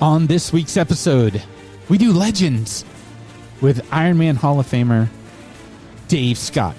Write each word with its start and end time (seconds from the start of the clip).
On 0.00 0.28
this 0.28 0.52
week's 0.52 0.76
episode, 0.76 1.42
we 1.88 1.98
do 1.98 2.12
legends 2.12 2.84
with 3.60 3.84
Ironman 3.90 4.36
Hall 4.36 4.60
of 4.60 4.66
Famer 4.66 5.08
Dave 6.06 6.38
Scott. 6.38 6.76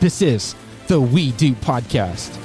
This 0.00 0.22
is 0.22 0.54
the 0.86 0.98
We 0.98 1.32
Do 1.32 1.52
podcast. 1.52 2.41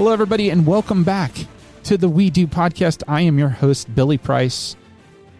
Hello, 0.00 0.14
everybody, 0.14 0.48
and 0.48 0.66
welcome 0.66 1.04
back 1.04 1.30
to 1.82 1.98
the 1.98 2.08
We 2.08 2.30
Do 2.30 2.46
podcast. 2.46 3.02
I 3.06 3.20
am 3.20 3.38
your 3.38 3.50
host, 3.50 3.94
Billy 3.94 4.16
Price. 4.16 4.74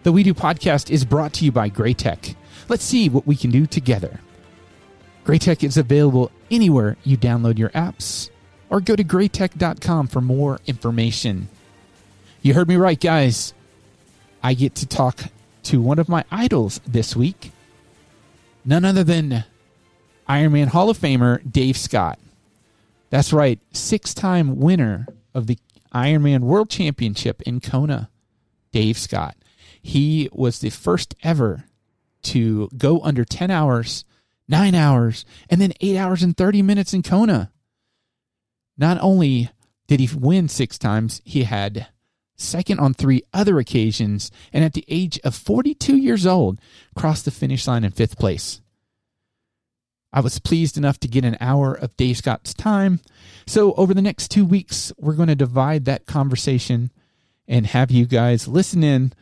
The 0.03 0.11
We 0.11 0.21
Do 0.21 0.35
podcast 0.35 0.91
is 0.91 1.03
brought 1.03 1.33
to 1.33 1.45
you 1.45 1.51
by 1.51 1.67
Graytech. 1.67 2.35
Let's 2.69 2.83
see 2.83 3.09
what 3.09 3.25
we 3.25 3.35
can 3.35 3.49
do 3.49 3.65
together. 3.65 4.19
Graytech 5.25 5.63
is 5.63 5.77
available 5.77 6.29
anywhere 6.51 6.95
you 7.03 7.17
download 7.17 7.57
your 7.57 7.71
apps 7.71 8.29
or 8.69 8.81
go 8.81 8.95
to 8.95 9.03
graytech.com 9.03 10.05
for 10.05 10.21
more 10.21 10.59
information. 10.67 11.49
You 12.43 12.53
heard 12.53 12.67
me 12.67 12.75
right, 12.75 12.99
guys. 12.99 13.55
I 14.43 14.53
get 14.53 14.75
to 14.75 14.85
talk 14.85 15.21
to 15.63 15.81
one 15.81 15.97
of 15.97 16.07
my 16.07 16.23
idols 16.29 16.81
this 16.85 17.15
week, 17.15 17.51
none 18.63 18.85
other 18.85 19.03
than 19.03 19.43
Ironman 20.29 20.67
Hall 20.67 20.91
of 20.91 20.99
Famer 20.99 21.41
Dave 21.51 21.77
Scott. 21.77 22.19
That's 23.11 23.33
right, 23.33 23.59
six 23.73 24.13
time 24.13 24.57
winner 24.57 25.05
of 25.35 25.45
the 25.45 25.59
Ironman 25.93 26.39
World 26.39 26.69
Championship 26.69 27.41
in 27.41 27.59
Kona, 27.59 28.09
Dave 28.71 28.97
Scott. 28.97 29.35
He 29.81 30.29
was 30.31 30.59
the 30.59 30.69
first 30.69 31.13
ever 31.21 31.65
to 32.23 32.69
go 32.77 33.01
under 33.01 33.25
10 33.25 33.51
hours, 33.51 34.05
nine 34.47 34.73
hours, 34.73 35.25
and 35.49 35.59
then 35.59 35.73
eight 35.81 35.97
hours 35.97 36.23
and 36.23 36.37
30 36.37 36.61
minutes 36.61 36.93
in 36.93 37.03
Kona. 37.03 37.51
Not 38.77 38.97
only 39.01 39.49
did 39.87 39.99
he 39.99 40.09
win 40.15 40.47
six 40.47 40.77
times, 40.77 41.21
he 41.25 41.43
had 41.43 41.87
second 42.37 42.79
on 42.79 42.93
three 42.93 43.23
other 43.33 43.59
occasions, 43.59 44.31
and 44.53 44.63
at 44.63 44.71
the 44.71 44.85
age 44.87 45.19
of 45.25 45.35
42 45.35 45.97
years 45.97 46.25
old, 46.25 46.61
crossed 46.95 47.25
the 47.25 47.31
finish 47.31 47.67
line 47.67 47.83
in 47.83 47.91
fifth 47.91 48.17
place. 48.17 48.60
I 50.13 50.19
was 50.19 50.39
pleased 50.39 50.77
enough 50.77 50.99
to 50.99 51.07
get 51.07 51.23
an 51.23 51.37
hour 51.39 51.73
of 51.73 51.95
Dave 51.95 52.17
Scott's 52.17 52.53
time. 52.53 52.99
So, 53.47 53.73
over 53.73 53.93
the 53.93 54.01
next 54.01 54.29
two 54.29 54.45
weeks, 54.45 54.91
we're 54.97 55.13
going 55.13 55.29
to 55.29 55.35
divide 55.35 55.85
that 55.85 56.05
conversation 56.05 56.91
and 57.47 57.67
have 57.67 57.91
you 57.91 58.05
guys 58.05 58.47
listen 58.47 58.83
in 58.83 59.13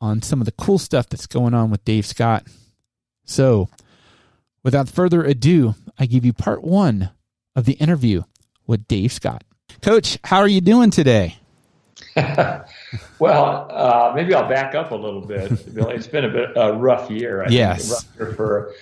on 0.00 0.22
some 0.22 0.40
of 0.40 0.46
the 0.46 0.52
cool 0.52 0.78
stuff 0.78 1.08
that's 1.08 1.26
going 1.26 1.54
on 1.54 1.70
with 1.70 1.84
Dave 1.84 2.06
Scott. 2.06 2.46
So, 3.24 3.68
without 4.62 4.88
further 4.88 5.24
ado, 5.24 5.74
I 5.98 6.06
give 6.06 6.24
you 6.24 6.32
part 6.32 6.62
one 6.62 7.10
of 7.56 7.64
the 7.64 7.74
interview 7.74 8.22
with 8.66 8.86
Dave 8.86 9.12
Scott. 9.12 9.42
Coach, 9.82 10.18
how 10.24 10.38
are 10.38 10.48
you 10.48 10.60
doing 10.60 10.90
today? 10.90 11.36
well, 13.18 13.66
uh, 13.70 14.12
maybe 14.14 14.34
I'll 14.34 14.48
back 14.48 14.74
up 14.74 14.92
a 14.92 14.94
little 14.94 15.20
bit. 15.20 15.50
It's 15.52 16.06
been 16.06 16.24
a 16.24 16.28
bit 16.28 16.50
a 16.56 16.72
rough 16.72 17.10
year. 17.10 17.42
I 17.42 17.48
yes, 17.48 17.88
think, 17.88 17.92
rough 17.92 18.16
year 18.16 18.36
for 18.36 18.72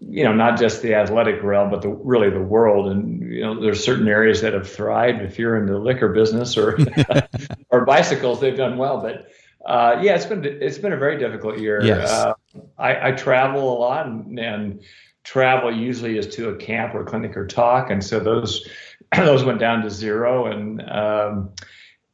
you 0.00 0.24
know, 0.24 0.32
not 0.32 0.58
just 0.58 0.82
the 0.82 0.94
athletic 0.94 1.42
realm, 1.42 1.70
but 1.70 1.82
the 1.82 1.88
really 1.88 2.30
the 2.30 2.40
world. 2.40 2.88
And 2.88 3.22
you 3.32 3.42
know, 3.42 3.60
there's 3.60 3.84
certain 3.84 4.08
areas 4.08 4.40
that 4.40 4.52
have 4.52 4.68
thrived. 4.68 5.22
If 5.22 5.38
you're 5.38 5.56
in 5.56 5.66
the 5.66 5.78
liquor 5.78 6.08
business 6.08 6.56
or 6.56 6.78
or 7.70 7.84
bicycles, 7.84 8.40
they've 8.40 8.56
done 8.56 8.78
well. 8.78 9.00
But 9.00 9.28
uh, 9.64 10.00
yeah, 10.02 10.14
it's 10.14 10.26
been 10.26 10.44
it's 10.44 10.78
been 10.78 10.92
a 10.92 10.96
very 10.96 11.18
difficult 11.18 11.58
year. 11.58 11.82
Yes. 11.84 12.10
Uh, 12.10 12.34
I, 12.78 13.08
I, 13.08 13.12
travel 13.12 13.76
a 13.76 13.78
lot, 13.78 14.06
and, 14.06 14.38
and, 14.38 14.82
travel 15.24 15.72
usually 15.74 16.18
is 16.18 16.26
to 16.34 16.48
a 16.48 16.56
camp 16.56 16.94
or 16.94 17.04
clinic 17.04 17.36
or 17.36 17.46
talk, 17.46 17.90
and 17.90 18.02
so 18.02 18.18
those 18.18 18.68
those 19.16 19.44
went 19.44 19.60
down 19.60 19.82
to 19.82 19.90
zero. 19.90 20.46
And 20.46 20.82
um, 20.90 21.50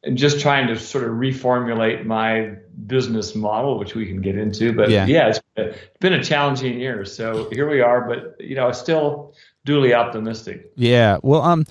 and 0.03 0.17
just 0.17 0.39
trying 0.39 0.67
to 0.67 0.79
sort 0.79 1.03
of 1.03 1.11
reformulate 1.11 2.05
my 2.05 2.55
business 2.85 3.35
model, 3.35 3.77
which 3.77 3.95
we 3.95 4.05
can 4.05 4.21
get 4.21 4.37
into. 4.37 4.73
But 4.73 4.89
yeah, 4.89 5.05
yeah 5.05 5.27
it's 5.27 5.41
been 5.99 6.13
a 6.13 6.23
challenging 6.23 6.79
year. 6.79 7.05
So 7.05 7.49
here 7.51 7.69
we 7.69 7.81
are, 7.81 8.07
but 8.07 8.35
you 8.39 8.55
know, 8.55 8.71
still 8.71 9.33
duly 9.65 9.93
optimistic. 9.93 10.71
Yeah. 10.75 11.19
Well, 11.21 11.41
um, 11.41 11.65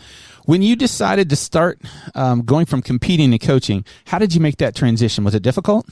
when 0.44 0.62
you 0.62 0.76
decided 0.76 1.30
to 1.30 1.36
start 1.36 1.80
um, 2.14 2.42
going 2.42 2.66
from 2.66 2.82
competing 2.82 3.30
to 3.32 3.38
coaching, 3.38 3.84
how 4.06 4.18
did 4.18 4.34
you 4.34 4.40
make 4.40 4.58
that 4.58 4.74
transition? 4.74 5.24
Was 5.24 5.34
it 5.34 5.42
difficult? 5.42 5.86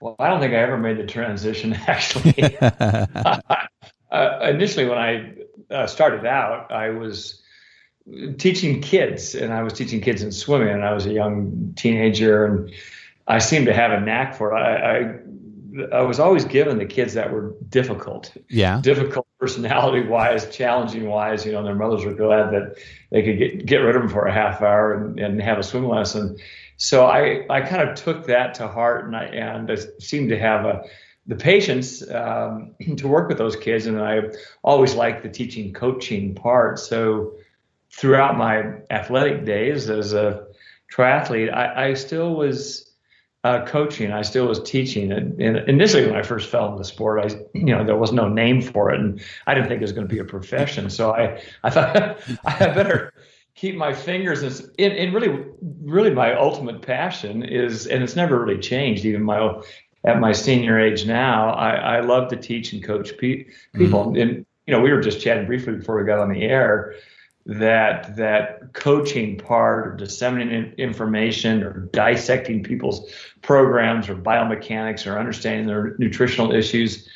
Well, 0.00 0.16
I 0.18 0.28
don't 0.28 0.40
think 0.40 0.52
I 0.52 0.58
ever 0.58 0.78
made 0.78 0.98
the 0.98 1.06
transition 1.06 1.72
actually. 1.86 2.58
uh, 2.60 3.48
initially, 4.42 4.86
when 4.86 4.98
I 4.98 5.34
uh, 5.70 5.86
started 5.86 6.26
out, 6.26 6.70
I 6.70 6.90
was 6.90 7.42
teaching 8.38 8.80
kids, 8.80 9.34
and 9.34 9.52
I 9.52 9.62
was 9.62 9.72
teaching 9.72 10.00
kids 10.00 10.22
in 10.22 10.30
swimming, 10.32 10.68
and 10.68 10.84
I 10.84 10.92
was 10.92 11.06
a 11.06 11.12
young 11.12 11.72
teenager, 11.76 12.44
and 12.44 12.70
I 13.26 13.38
seemed 13.38 13.66
to 13.66 13.74
have 13.74 13.90
a 13.90 14.00
knack 14.00 14.36
for 14.36 14.56
it. 14.56 14.60
I, 14.60 14.98
I 14.98 15.18
I 15.92 16.02
was 16.02 16.20
always 16.20 16.44
given 16.44 16.78
the 16.78 16.86
kids 16.86 17.14
that 17.14 17.32
were 17.32 17.54
difficult. 17.68 18.36
Yeah. 18.48 18.80
Difficult 18.80 19.26
personality 19.38 20.06
wise, 20.06 20.54
challenging 20.54 21.06
wise. 21.06 21.44
You 21.44 21.52
know, 21.52 21.62
their 21.62 21.74
mothers 21.74 22.04
were 22.04 22.14
glad 22.14 22.52
that 22.52 22.76
they 23.10 23.22
could 23.22 23.38
get, 23.38 23.66
get 23.66 23.76
rid 23.78 23.96
of 23.96 24.02
them 24.02 24.10
for 24.10 24.26
a 24.26 24.32
half 24.32 24.62
hour 24.62 24.94
and, 24.94 25.18
and 25.18 25.40
have 25.42 25.58
a 25.58 25.62
swim 25.62 25.88
lesson. 25.88 26.36
So 26.76 27.06
I, 27.06 27.46
I 27.50 27.60
kind 27.62 27.88
of 27.88 27.96
took 27.96 28.26
that 28.26 28.54
to 28.54 28.68
heart 28.68 29.06
and 29.06 29.16
I, 29.16 29.24
and 29.24 29.70
I 29.70 29.76
seemed 29.98 30.28
to 30.30 30.38
have 30.38 30.64
a, 30.64 30.82
the 31.26 31.36
patience 31.36 32.08
um, 32.10 32.74
to 32.96 33.08
work 33.08 33.28
with 33.28 33.38
those 33.38 33.56
kids. 33.56 33.86
And 33.86 34.00
I 34.00 34.22
always 34.62 34.94
liked 34.94 35.22
the 35.22 35.28
teaching 35.28 35.72
coaching 35.72 36.34
part. 36.34 36.78
So 36.78 37.34
throughout 37.90 38.36
my 38.36 38.80
athletic 38.90 39.44
days 39.44 39.90
as 39.90 40.12
a 40.12 40.46
triathlete, 40.92 41.52
I, 41.52 41.88
I 41.88 41.94
still 41.94 42.34
was 42.34 42.85
uh, 43.46 43.64
coaching. 43.64 44.10
I 44.10 44.22
still 44.22 44.46
was 44.46 44.60
teaching. 44.62 45.12
And, 45.12 45.40
and, 45.40 45.56
initially, 45.68 46.04
when 46.04 46.16
I 46.16 46.22
first 46.22 46.50
fell 46.50 46.70
in 46.72 46.76
the 46.76 46.84
sport, 46.84 47.24
I, 47.24 47.36
you 47.56 47.66
know, 47.66 47.84
there 47.84 47.96
was 47.96 48.12
no 48.12 48.28
name 48.28 48.60
for 48.60 48.92
it, 48.92 48.98
and 48.98 49.22
I 49.46 49.54
didn't 49.54 49.68
think 49.68 49.80
it 49.80 49.84
was 49.84 49.92
going 49.92 50.08
to 50.08 50.12
be 50.12 50.20
a 50.20 50.24
profession. 50.24 50.90
So 50.90 51.12
I, 51.12 51.40
I 51.62 51.70
thought 51.70 52.18
I 52.44 52.58
better 52.58 53.14
keep 53.54 53.76
my 53.76 53.92
fingers 53.92 54.42
in, 54.78 54.92
in 54.92 55.14
really, 55.14 55.44
really 55.82 56.10
my 56.10 56.34
ultimate 56.34 56.82
passion 56.82 57.44
is, 57.44 57.86
and 57.86 58.02
it's 58.02 58.16
never 58.16 58.44
really 58.44 58.60
changed. 58.60 59.04
Even 59.04 59.22
my 59.22 59.62
at 60.04 60.18
my 60.20 60.32
senior 60.32 60.78
age 60.78 61.06
now, 61.06 61.50
I, 61.50 61.96
I 61.96 62.00
love 62.00 62.28
to 62.30 62.36
teach 62.36 62.72
and 62.72 62.82
coach 62.82 63.16
pe- 63.18 63.46
people. 63.74 64.06
Mm-hmm. 64.06 64.20
And 64.20 64.46
you 64.66 64.74
know, 64.74 64.80
we 64.80 64.92
were 64.92 65.00
just 65.00 65.20
chatting 65.20 65.46
briefly 65.46 65.74
before 65.74 65.96
we 65.96 66.04
got 66.04 66.18
on 66.18 66.32
the 66.32 66.42
air 66.42 66.94
that 67.46 68.16
that 68.16 68.72
coaching 68.72 69.38
part 69.38 69.86
or 69.86 69.96
disseminating 69.96 70.72
information 70.78 71.62
or 71.62 71.88
dissecting 71.92 72.62
people's 72.62 73.08
programs 73.42 74.08
or 74.08 74.16
biomechanics 74.16 75.06
or 75.06 75.18
understanding 75.18 75.66
their 75.66 75.94
nutritional 75.98 76.52
issues 76.52 77.08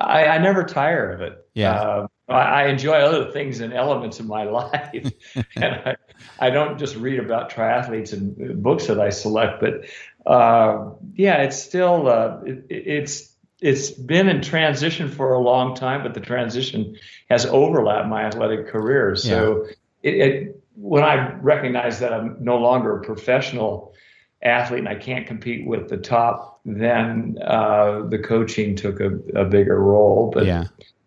i, 0.00 0.26
I 0.26 0.38
never 0.38 0.64
tire 0.64 1.12
of 1.12 1.20
it. 1.20 1.46
Yeah. 1.54 1.72
Uh, 1.72 2.06
I, 2.28 2.34
I 2.34 2.66
enjoy 2.68 2.94
other 2.94 3.30
things 3.30 3.60
and 3.60 3.72
elements 3.72 4.20
of 4.20 4.26
my 4.26 4.44
life. 4.50 5.12
And 5.56 5.64
I, 5.64 5.96
I 6.38 6.50
don't 6.50 6.78
just 6.78 6.96
read 6.96 7.18
about 7.18 7.50
triathletes 7.50 8.12
and 8.12 8.62
books 8.62 8.86
that 8.86 9.00
i 9.00 9.08
select 9.08 9.60
but 9.60 9.84
uh, 10.30 10.90
yeah 11.14 11.42
it's 11.42 11.60
still 11.60 12.08
uh, 12.08 12.40
it, 12.44 12.66
it's 12.68 13.29
it's 13.60 13.90
been 13.90 14.28
in 14.28 14.42
transition 14.42 15.10
for 15.10 15.32
a 15.32 15.38
long 15.38 15.74
time, 15.74 16.02
but 16.02 16.14
the 16.14 16.20
transition 16.20 16.96
has 17.28 17.46
overlapped 17.46 18.08
my 18.08 18.24
athletic 18.24 18.68
career. 18.68 19.14
So 19.16 19.66
yeah. 20.02 20.10
it, 20.10 20.14
it, 20.14 20.62
when 20.76 21.02
I 21.02 21.34
recognize 21.34 22.00
that 22.00 22.12
I'm 22.12 22.36
no 22.40 22.56
longer 22.56 22.98
a 22.98 23.04
professional 23.04 23.94
athlete 24.42 24.80
and 24.80 24.88
I 24.88 24.94
can't 24.94 25.26
compete 25.26 25.66
with 25.66 25.88
the 25.88 25.98
top, 25.98 26.60
then 26.64 27.36
uh, 27.44 28.02
the 28.08 28.18
coaching 28.18 28.76
took 28.76 29.00
a, 29.00 29.16
a, 29.34 29.44
bigger 29.44 29.78
role. 29.78 30.30
But 30.32 30.46
yeah. 30.46 30.64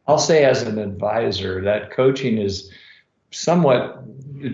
I'll 0.08 0.20
say 0.20 0.46
as 0.46 0.62
an 0.62 0.78
advisor 0.78 1.64
that 1.64 1.92
coaching 1.92 2.38
is 2.38 2.72
somewhat 3.32 4.04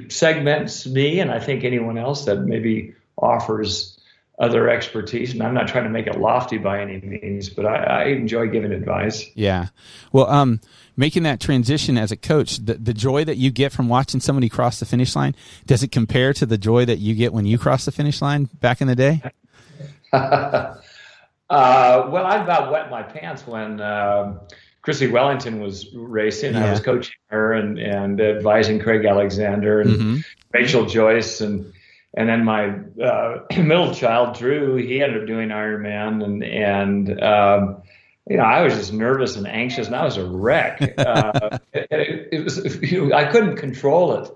segments 0.08 0.86
me 0.86 1.20
and 1.20 1.32
I 1.32 1.40
think 1.40 1.64
anyone 1.66 1.98
else 1.98 2.26
that 2.26 2.40
maybe 2.40 2.94
offers 3.18 3.99
other 4.40 4.70
expertise. 4.70 5.34
And 5.34 5.44
I'm 5.44 5.54
not 5.54 5.68
trying 5.68 5.84
to 5.84 5.90
make 5.90 6.08
it 6.08 6.20
lofty 6.20 6.58
by 6.58 6.82
any 6.82 7.02
means, 7.02 7.50
but 7.50 7.66
I, 7.66 7.76
I 7.76 8.04
enjoy 8.06 8.48
giving 8.48 8.72
advice. 8.72 9.26
Yeah. 9.36 9.68
Well, 10.14 10.30
um, 10.30 10.62
making 10.96 11.24
that 11.24 11.42
transition 11.42 11.98
as 11.98 12.12
a 12.12 12.18
coach, 12.18 12.58
the, 12.58 12.76
the 12.76 12.94
joy 12.94 13.26
that 13.26 13.36
you 13.36 13.52
get 13.52 13.74
from 13.74 13.90
watching 13.90 14.22
somebody 14.22 14.48
cross 14.48 14.80
the 14.80 14.86
finish 14.86 15.16
line, 15.16 15.36
does 15.66 15.84
it 15.84 15.92
compare 15.92 16.34
to 16.34 16.46
the 16.46 16.58
joy 16.58 16.86
that 16.86 17.00
you 17.00 17.16
get 17.16 17.34
when 17.34 17.46
you 17.46 17.58
cross 17.58 17.86
the 17.86 17.92
finish 17.92 18.22
line 18.22 18.46
back 18.62 18.80
in 18.80 18.88
the 18.88 18.96
day? 18.96 19.22
uh, 20.14 20.76
well, 21.50 22.26
I 22.26 22.42
about 22.42 22.72
wet 22.72 22.90
my 22.90 23.04
pants 23.04 23.46
when 23.46 23.82
uh, 23.82 24.40
Chrissie 24.82 25.08
Wellington 25.08 25.60
was 25.60 25.94
racing. 25.94 26.54
Yeah. 26.54 26.68
I 26.68 26.72
was 26.72 26.80
coaching 26.80 27.16
her 27.28 27.54
and 27.54 27.78
and 27.78 28.20
advising 28.20 28.80
Craig 28.80 29.06
Alexander 29.06 29.82
and 29.82 29.90
mm-hmm. 29.92 30.18
Rachel 30.54 30.86
Joyce 30.86 31.42
and 31.42 31.74
and 32.16 32.28
then 32.28 32.44
my 32.44 32.76
uh, 33.04 33.46
middle 33.58 33.94
child 33.94 34.38
Drew. 34.38 34.76
He 34.76 35.02
ended 35.02 35.22
up 35.22 35.28
doing 35.28 35.50
Ironman 35.50 36.24
and 36.24 36.44
and. 36.44 37.22
Um, 37.22 37.82
you 38.30 38.38
know, 38.38 38.44
I 38.44 38.62
was 38.62 38.76
just 38.76 38.94
nervous 38.94 39.38
and 39.38 39.48
anxious, 39.48 39.88
and 39.88 39.96
I 39.96 40.06
was 40.06 40.18
a 40.18 40.26
wreck. 40.26 40.80
Uh, 41.00 41.58
it, 41.74 42.30
it, 42.32 42.44
was, 42.44 42.60
I 43.12 43.32
couldn't 43.32 43.56
control 43.56 44.14
it 44.22 44.30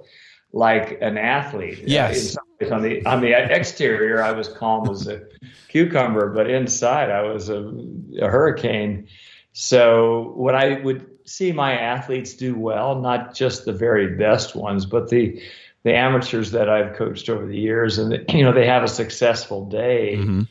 like 0.51 0.99
an 1.01 1.17
athlete. 1.17 1.79
Uh, 1.79 1.87
yes. 1.87 2.37
Uh, 2.37 2.73
on 2.73 2.81
the 2.81 3.05
on 3.05 3.21
the 3.21 3.33
exterior, 3.33 4.23
I 4.23 4.31
was 4.31 4.47
calm 4.47 4.89
as 4.89 5.07
a 5.07 5.23
cucumber, 5.67 6.29
but 6.33 6.49
inside, 6.49 7.09
I 7.09 7.23
was 7.23 7.49
a, 7.49 7.73
a 8.21 8.29
hurricane. 8.29 9.07
So 9.51 10.33
when 10.35 10.55
I 10.55 10.79
would 10.81 11.05
see 11.25 11.51
my 11.51 11.73
athletes 11.73 12.33
do 12.35 12.55
well, 12.55 12.99
not 12.99 13.35
just 13.35 13.65
the 13.65 13.73
very 13.73 14.15
best 14.15 14.55
ones, 14.55 14.85
but 14.85 15.09
the 15.09 15.41
the 15.83 15.95
amateurs 15.95 16.51
that 16.51 16.69
I've 16.69 16.95
coached 16.95 17.30
over 17.30 17.45
the 17.45 17.57
years, 17.57 17.97
and 17.97 18.25
you 18.30 18.44
know 18.44 18.53
they 18.53 18.68
have 18.68 18.83
a 18.83 18.88
successful 18.88 19.65
day. 19.65 20.15
Mm-hmm. 20.18 20.41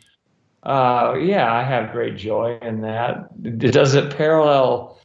Uh, 0.63 1.15
yeah, 1.15 1.53
I 1.53 1.65
have 1.65 1.93
great 1.93 2.17
joy 2.17 2.59
in 2.63 2.83
that. 2.83 3.59
Does 3.59 3.95
it 3.95 4.17
parallel 4.17 4.99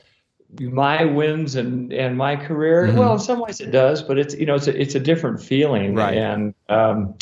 my 0.59 1.05
wins 1.05 1.55
and 1.55 1.91
and 1.93 2.17
my 2.17 2.35
career? 2.35 2.87
Mm-hmm. 2.87 2.97
Well, 2.97 3.13
in 3.13 3.19
some 3.19 3.39
ways 3.39 3.59
it 3.59 3.71
does, 3.71 4.01
but 4.03 4.17
it's 4.17 4.35
you 4.35 4.45
know 4.45 4.55
it's 4.55 4.67
a, 4.67 4.79
it's 4.79 4.95
a 4.95 4.99
different 4.99 5.41
feeling. 5.41 5.95
Right. 5.95 6.17
And 6.17 6.53
um, 6.69 7.15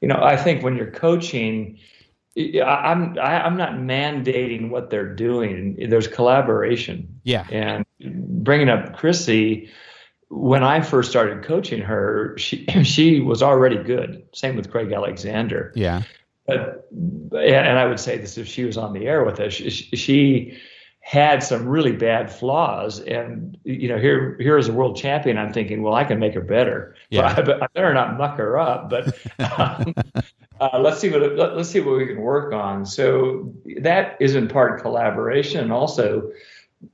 you 0.00 0.08
know, 0.08 0.20
I 0.22 0.36
think 0.36 0.62
when 0.62 0.76
you're 0.76 0.90
coaching, 0.90 1.78
I'm 2.36 3.18
I'm 3.18 3.56
not 3.56 3.72
mandating 3.72 4.70
what 4.70 4.90
they're 4.90 5.14
doing. 5.14 5.88
There's 5.88 6.08
collaboration. 6.08 7.20
Yeah. 7.24 7.46
And 7.50 7.84
bringing 8.44 8.68
up 8.68 8.96
Chrissie, 8.96 9.70
when 10.34 10.64
I 10.64 10.80
first 10.80 11.10
started 11.10 11.44
coaching 11.44 11.80
her, 11.82 12.36
she 12.38 12.66
she 12.84 13.20
was 13.20 13.42
already 13.42 13.76
good. 13.76 14.24
Same 14.32 14.56
with 14.56 14.70
Craig 14.70 14.92
Alexander. 14.92 15.72
Yeah. 15.74 16.02
But 16.46 16.88
and 16.92 17.78
I 17.78 17.86
would 17.86 18.00
say 18.00 18.18
this 18.18 18.36
if 18.36 18.46
she 18.46 18.64
was 18.64 18.76
on 18.76 18.92
the 18.92 19.06
air 19.06 19.24
with 19.24 19.40
us, 19.40 19.54
she, 19.54 19.70
she 19.70 20.58
had 21.00 21.42
some 21.42 21.66
really 21.66 21.92
bad 21.92 22.30
flaws. 22.30 23.00
And 23.00 23.56
you 23.64 23.88
know, 23.88 23.98
here 23.98 24.36
here 24.40 24.58
is 24.58 24.68
a 24.68 24.72
world 24.72 24.96
champion. 24.96 25.38
I'm 25.38 25.52
thinking, 25.52 25.82
well, 25.82 25.94
I 25.94 26.04
can 26.04 26.18
make 26.18 26.34
her 26.34 26.42
better. 26.42 26.96
Yeah. 27.10 27.34
But 27.34 27.62
I, 27.62 27.64
I 27.64 27.68
better 27.72 27.94
not 27.94 28.18
muck 28.18 28.36
her 28.36 28.58
up. 28.58 28.90
But 28.90 29.16
um, 29.58 29.94
uh, 30.60 30.78
let's 30.80 31.00
see 31.00 31.10
what 31.10 31.22
let, 31.36 31.50
us 31.52 31.70
see 31.70 31.80
what 31.80 31.96
we 31.96 32.06
can 32.06 32.20
work 32.20 32.52
on. 32.52 32.84
So 32.84 33.54
that 33.80 34.16
is 34.20 34.34
in 34.34 34.48
part 34.48 34.82
collaboration, 34.82 35.60
and 35.60 35.72
also 35.72 36.30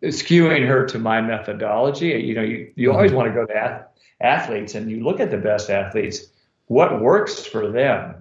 skewing 0.02 0.66
her 0.66 0.86
to 0.86 0.98
my 0.98 1.20
methodology. 1.20 2.08
You 2.08 2.34
know, 2.34 2.42
you 2.42 2.72
you 2.76 2.92
always 2.92 3.10
mm-hmm. 3.10 3.16
want 3.18 3.28
to 3.28 3.34
go 3.34 3.46
to 3.46 3.86
athletes, 4.20 4.74
and 4.74 4.90
you 4.90 5.02
look 5.02 5.20
at 5.20 5.30
the 5.30 5.38
best 5.38 5.70
athletes. 5.70 6.26
What 6.66 7.00
works 7.00 7.44
for 7.44 7.70
them? 7.70 8.16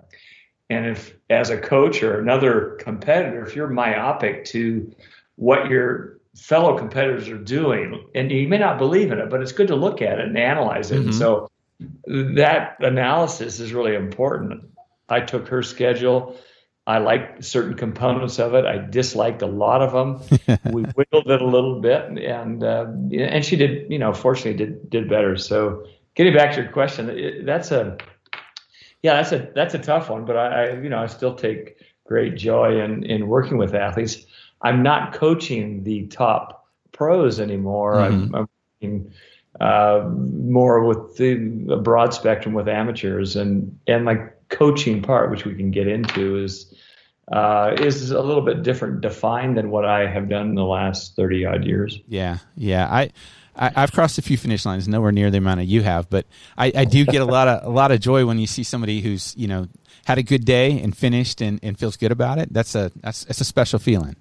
And 0.69 0.85
if, 0.85 1.15
as 1.29 1.49
a 1.49 1.57
coach 1.57 2.03
or 2.03 2.19
another 2.19 2.77
competitor, 2.79 3.43
if 3.43 3.55
you're 3.55 3.67
myopic 3.67 4.45
to 4.45 4.93
what 5.35 5.69
your 5.69 6.19
fellow 6.35 6.77
competitors 6.77 7.27
are 7.27 7.37
doing, 7.37 8.07
and 8.13 8.31
you 8.31 8.47
may 8.47 8.57
not 8.57 8.77
believe 8.77 9.11
in 9.11 9.19
it, 9.19 9.29
but 9.29 9.41
it's 9.41 9.51
good 9.51 9.67
to 9.67 9.75
look 9.75 10.01
at 10.01 10.19
it 10.19 10.25
and 10.25 10.37
analyze 10.37 10.91
it. 10.91 11.01
Mm-hmm. 11.01 11.11
So 11.11 11.49
that 12.07 12.77
analysis 12.79 13.59
is 13.59 13.73
really 13.73 13.95
important. 13.95 14.63
I 15.09 15.21
took 15.21 15.47
her 15.47 15.63
schedule. 15.63 16.37
I 16.89 16.97
liked 16.97 17.45
certain 17.45 17.75
components 17.75 18.39
of 18.39 18.55
it. 18.55 18.65
I 18.65 18.79
disliked 18.79 19.43
a 19.43 19.45
lot 19.45 19.83
of 19.83 19.91
them. 19.91 20.59
we 20.73 20.85
wiggled 20.95 21.29
it 21.29 21.39
a 21.39 21.45
little 21.45 21.79
bit, 21.79 22.05
and 22.17 22.63
uh, 22.63 22.87
and 23.11 23.45
she 23.45 23.57
did, 23.57 23.91
you 23.91 23.99
know, 23.99 24.11
fortunately 24.11 24.55
did 24.55 24.89
did 24.89 25.07
better. 25.07 25.37
So 25.37 25.85
getting 26.15 26.33
back 26.33 26.55
to 26.55 26.63
your 26.63 26.71
question, 26.71 27.11
it, 27.11 27.45
that's 27.45 27.69
a 27.69 27.95
yeah, 29.03 29.21
that's 29.21 29.31
a 29.31 29.51
that's 29.53 29.75
a 29.75 29.77
tough 29.77 30.09
one, 30.09 30.25
but 30.25 30.35
I, 30.35 30.47
I 30.47 30.73
you 30.81 30.89
know 30.89 30.97
I 30.97 31.05
still 31.05 31.35
take 31.35 31.77
great 32.07 32.35
joy 32.35 32.81
in 32.81 33.03
in 33.03 33.27
working 33.27 33.59
with 33.59 33.75
athletes. 33.75 34.25
I'm 34.63 34.81
not 34.81 35.13
coaching 35.13 35.83
the 35.83 36.07
top 36.07 36.65
pros 36.91 37.39
anymore. 37.39 37.97
Mm-hmm. 37.97 38.35
I'm, 38.35 38.35
I'm 38.35 38.49
working 38.81 39.13
uh, 39.59 40.09
more 40.11 40.83
with 40.85 41.17
the, 41.17 41.35
broad 41.83 42.15
spectrum 42.15 42.55
with 42.55 42.67
amateurs, 42.67 43.35
and 43.35 43.77
and 43.85 44.05
my 44.05 44.29
coaching 44.49 45.01
part, 45.01 45.31
which 45.31 45.45
we 45.45 45.55
can 45.55 45.71
get 45.71 45.87
into, 45.87 46.43
is 46.43 46.73
uh, 47.31 47.75
is 47.79 48.11
a 48.11 48.21
little 48.21 48.41
bit 48.41 48.63
different 48.63 49.01
defined 49.01 49.57
than 49.57 49.69
what 49.69 49.85
I 49.85 50.07
have 50.07 50.29
done 50.29 50.49
in 50.49 50.55
the 50.55 50.65
last 50.65 51.15
thirty 51.15 51.45
odd 51.45 51.65
years. 51.65 51.99
Yeah, 52.07 52.39
yeah. 52.55 52.87
I 52.91 53.11
I, 53.59 53.81
have 53.81 53.91
crossed 53.91 54.17
a 54.17 54.21
few 54.21 54.37
finish 54.37 54.65
lines, 54.65 54.87
nowhere 54.87 55.11
near 55.11 55.29
the 55.29 55.37
amount 55.37 55.59
of 55.59 55.67
you 55.67 55.81
have, 55.83 56.09
but 56.09 56.25
I, 56.57 56.71
I 56.75 56.85
do 56.85 57.05
get 57.05 57.21
a 57.21 57.25
lot 57.25 57.47
of 57.47 57.65
a 57.65 57.69
lot 57.69 57.91
of 57.91 57.99
joy 57.99 58.25
when 58.25 58.39
you 58.39 58.47
see 58.47 58.63
somebody 58.63 59.01
who's 59.01 59.35
you 59.37 59.47
know 59.47 59.67
had 60.05 60.17
a 60.17 60.23
good 60.23 60.45
day 60.45 60.79
and 60.81 60.95
finished 60.95 61.41
and, 61.41 61.59
and 61.61 61.77
feels 61.77 61.97
good 61.97 62.11
about 62.11 62.39
it. 62.39 62.53
That's 62.53 62.73
a 62.73 62.91
that's 62.95 63.25
it's 63.25 63.41
a 63.41 63.45
special 63.45 63.79
feeling. 63.79 64.15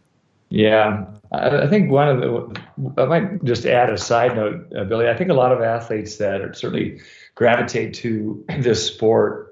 Yeah, 0.50 1.04
I, 1.30 1.66
think 1.66 1.90
one 1.90 2.08
of 2.08 2.20
the 2.20 3.02
I 3.02 3.04
might 3.04 3.44
just 3.44 3.66
add 3.66 3.90
a 3.90 3.98
side 3.98 4.34
note, 4.34 4.72
uh, 4.76 4.84
Billy. 4.84 5.08
I 5.08 5.14
think 5.14 5.30
a 5.30 5.34
lot 5.34 5.52
of 5.52 5.60
athletes 5.60 6.16
that 6.16 6.40
are 6.40 6.54
certainly 6.54 7.00
gravitate 7.34 7.94
to 7.94 8.44
this 8.58 8.86
sport 8.86 9.47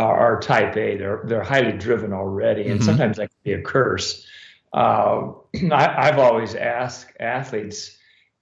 are, 0.00 0.40
type 0.40 0.76
A. 0.76 0.96
They're 0.96 1.22
they're 1.24 1.42
highly 1.42 1.72
driven 1.72 2.12
already, 2.12 2.62
and 2.62 2.80
mm-hmm. 2.80 2.84
sometimes 2.84 3.16
that 3.16 3.28
can 3.28 3.38
be 3.44 3.52
a 3.52 3.62
curse. 3.62 4.26
Uh, 4.72 5.32
I, 5.72 6.08
I've 6.08 6.18
always 6.18 6.54
asked 6.54 7.12
athletes 7.20 7.98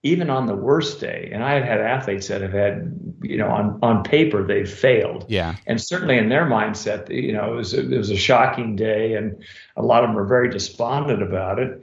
even 0.06 0.30
on 0.30 0.46
the 0.46 0.54
worst 0.54 1.00
day, 1.00 1.30
and 1.32 1.42
I've 1.42 1.64
had 1.64 1.80
athletes 1.80 2.28
that 2.28 2.40
have 2.40 2.52
had, 2.52 2.96
you 3.22 3.38
know, 3.38 3.48
on, 3.48 3.78
on 3.82 4.04
paper 4.04 4.44
they've 4.44 4.70
failed. 4.70 5.26
Yeah. 5.28 5.56
And 5.66 5.80
certainly 5.80 6.16
in 6.16 6.28
their 6.28 6.46
mindset, 6.46 7.10
you 7.10 7.32
know, 7.32 7.54
it 7.54 7.56
was 7.56 7.74
a, 7.74 7.80
it 7.80 7.98
was 7.98 8.10
a 8.10 8.16
shocking 8.16 8.76
day, 8.76 9.14
and 9.14 9.42
a 9.76 9.82
lot 9.82 10.04
of 10.04 10.10
them 10.10 10.18
are 10.18 10.26
very 10.26 10.48
despondent 10.48 11.22
about 11.22 11.58
it. 11.58 11.82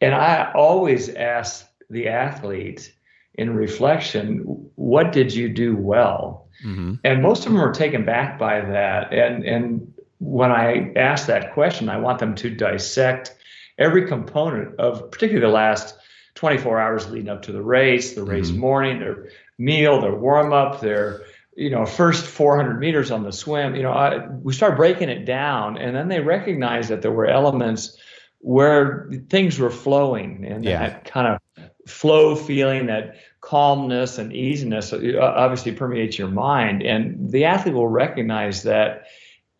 And 0.00 0.14
I 0.14 0.52
always 0.54 1.08
ask 1.08 1.66
the 1.88 2.08
athlete 2.08 2.92
in 3.38 3.54
reflection, 3.54 4.40
what 4.74 5.12
did 5.12 5.32
you 5.32 5.48
do 5.48 5.76
well? 5.76 6.48
Mm-hmm. 6.64 6.94
And 7.04 7.22
most 7.22 7.46
of 7.46 7.52
them 7.52 7.60
are 7.60 7.72
taken 7.72 8.04
back 8.04 8.38
by 8.38 8.60
that. 8.60 9.12
And 9.14 9.44
and 9.44 9.94
when 10.18 10.50
I 10.50 10.92
ask 10.96 11.28
that 11.28 11.54
question, 11.54 11.88
I 11.88 11.98
want 11.98 12.18
them 12.18 12.34
to 12.34 12.50
dissect 12.50 13.34
every 13.78 14.08
component 14.08 14.80
of 14.80 15.12
particularly 15.12 15.46
the 15.46 15.54
last 15.54 15.94
24 16.34 16.80
hours 16.80 17.08
leading 17.08 17.28
up 17.28 17.42
to 17.42 17.52
the 17.52 17.62
race, 17.62 18.14
the 18.14 18.24
race 18.24 18.50
mm-hmm. 18.50 18.60
morning, 18.60 18.98
their 18.98 19.28
meal, 19.56 20.00
their 20.00 20.14
warm 20.14 20.52
up, 20.52 20.80
their 20.80 21.22
you 21.54 21.70
know 21.70 21.86
first 21.86 22.26
400 22.26 22.80
meters 22.80 23.12
on 23.12 23.22
the 23.22 23.32
swim. 23.32 23.76
You 23.76 23.84
know, 23.84 23.92
I, 23.92 24.26
we 24.26 24.52
start 24.52 24.76
breaking 24.76 25.10
it 25.10 25.24
down, 25.24 25.78
and 25.78 25.94
then 25.94 26.08
they 26.08 26.18
recognize 26.18 26.88
that 26.88 27.02
there 27.02 27.12
were 27.12 27.26
elements 27.26 27.96
where 28.40 29.08
things 29.30 29.60
were 29.60 29.70
flowing, 29.70 30.44
and 30.44 30.64
yeah. 30.64 30.80
that 30.80 31.04
kind 31.04 31.28
of 31.28 31.68
flow 31.88 32.36
feeling, 32.36 32.86
that 32.86 33.16
calmness 33.40 34.18
and 34.18 34.32
easiness, 34.32 34.92
uh, 34.92 34.98
obviously 35.20 35.72
permeates 35.72 36.18
your 36.18 36.28
mind, 36.28 36.82
and 36.82 37.30
the 37.30 37.44
athlete 37.44 37.74
will 37.74 37.88
recognize 37.88 38.64
that 38.64 39.06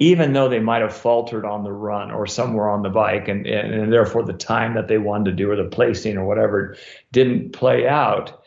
even 0.01 0.33
though 0.33 0.49
they 0.49 0.61
might 0.61 0.83
have 0.83 0.97
faltered 0.97 1.45
on 1.45 1.65
the 1.65 1.73
run 1.73 2.11
or 2.11 2.27
somewhere 2.27 2.69
on 2.69 2.83
the 2.83 2.91
bike, 2.91 3.29
and, 3.29 3.47
and, 3.47 3.75
and, 3.75 3.93
therefore 3.93 4.23
the 4.23 4.33
time 4.33 4.75
that 4.75 4.87
they 4.87 4.99
wanted 4.99 5.31
to 5.31 5.37
do 5.37 5.51
or 5.51 5.57
the 5.57 5.65
placing 5.65 6.17
or 6.17 6.25
whatever 6.25 6.77
didn't 7.11 7.53
play 7.53 7.87
out, 7.87 8.43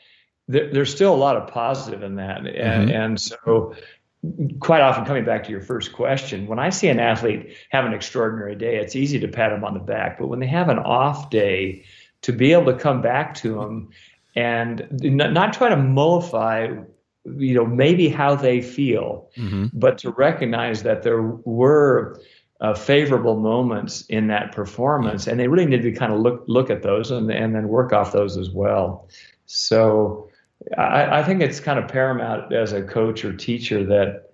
there, 0.48 0.72
there's 0.72 0.94
still 0.94 1.14
a 1.14 1.16
lot 1.16 1.36
of 1.36 1.48
positive 1.48 2.04
in 2.04 2.16
that. 2.16 2.40
And, 2.40 2.90
mm-hmm. 2.90 2.92
and 2.92 3.22
so, 3.22 3.76
quite 4.60 4.82
often, 4.82 5.04
coming 5.04 5.26
back 5.26 5.44
to 5.46 5.52
your 5.52 5.62
first 5.62 5.94
question, 5.94 6.48
when 6.48 6.60
I 6.60 6.70
see 6.70 6.88
an 6.88 7.00
athlete 7.00 7.56
have 7.70 7.86
an 7.86 7.94
extraordinary 7.94 8.56
day, 8.56 8.78
it's 8.78 8.96
easy 8.96 9.20
to 9.20 9.28
pat 9.28 9.52
them 9.52 9.66
on 9.66 9.74
the 9.74 9.80
back. 9.80 10.20
But 10.20 10.28
when 10.28 10.40
they 10.40 10.48
have 10.48 10.70
an 10.70 10.80
off 10.80 11.30
day, 11.30 11.86
to 12.22 12.32
be 12.32 12.54
able 12.54 12.72
to 12.72 12.78
come 12.78 13.02
back 13.02 13.34
to 13.36 13.56
them 13.56 13.90
and 14.36 14.88
not 14.92 15.54
try 15.54 15.70
to 15.70 15.78
mollify 15.78 16.68
you 17.26 17.54
know 17.54 17.66
maybe 17.66 18.10
how 18.10 18.36
they 18.36 18.62
feel 18.62 19.30
mm-hmm. 19.38 19.66
but 19.74 19.98
to 19.98 20.10
recognize 20.12 20.84
that 20.84 21.04
there 21.04 21.22
were 21.22 22.20
uh, 22.62 22.74
favorable 22.74 23.40
moments 23.40 24.02
in 24.08 24.28
that 24.28 24.52
performance 24.52 25.28
and 25.28 25.40
they 25.40 25.48
really 25.48 25.66
need 25.66 25.82
to 25.82 25.92
kind 25.92 26.14
of 26.14 26.20
look 26.20 26.44
look 26.48 26.70
at 26.70 26.82
those 26.82 27.12
and, 27.12 27.32
and 27.32 27.56
then 27.56 27.68
work 27.68 27.94
off 27.94 28.12
those 28.12 28.38
as 28.38 28.50
well 28.50 29.08
so 29.46 30.30
I, 30.78 31.20
I 31.20 31.24
think 31.24 31.42
it's 31.42 31.60
kind 31.60 31.80
of 31.80 31.88
paramount 31.88 32.54
as 32.54 32.72
a 32.72 32.84
coach 32.84 33.26
or 33.26 33.34
teacher 33.34 33.84
that 33.86 34.32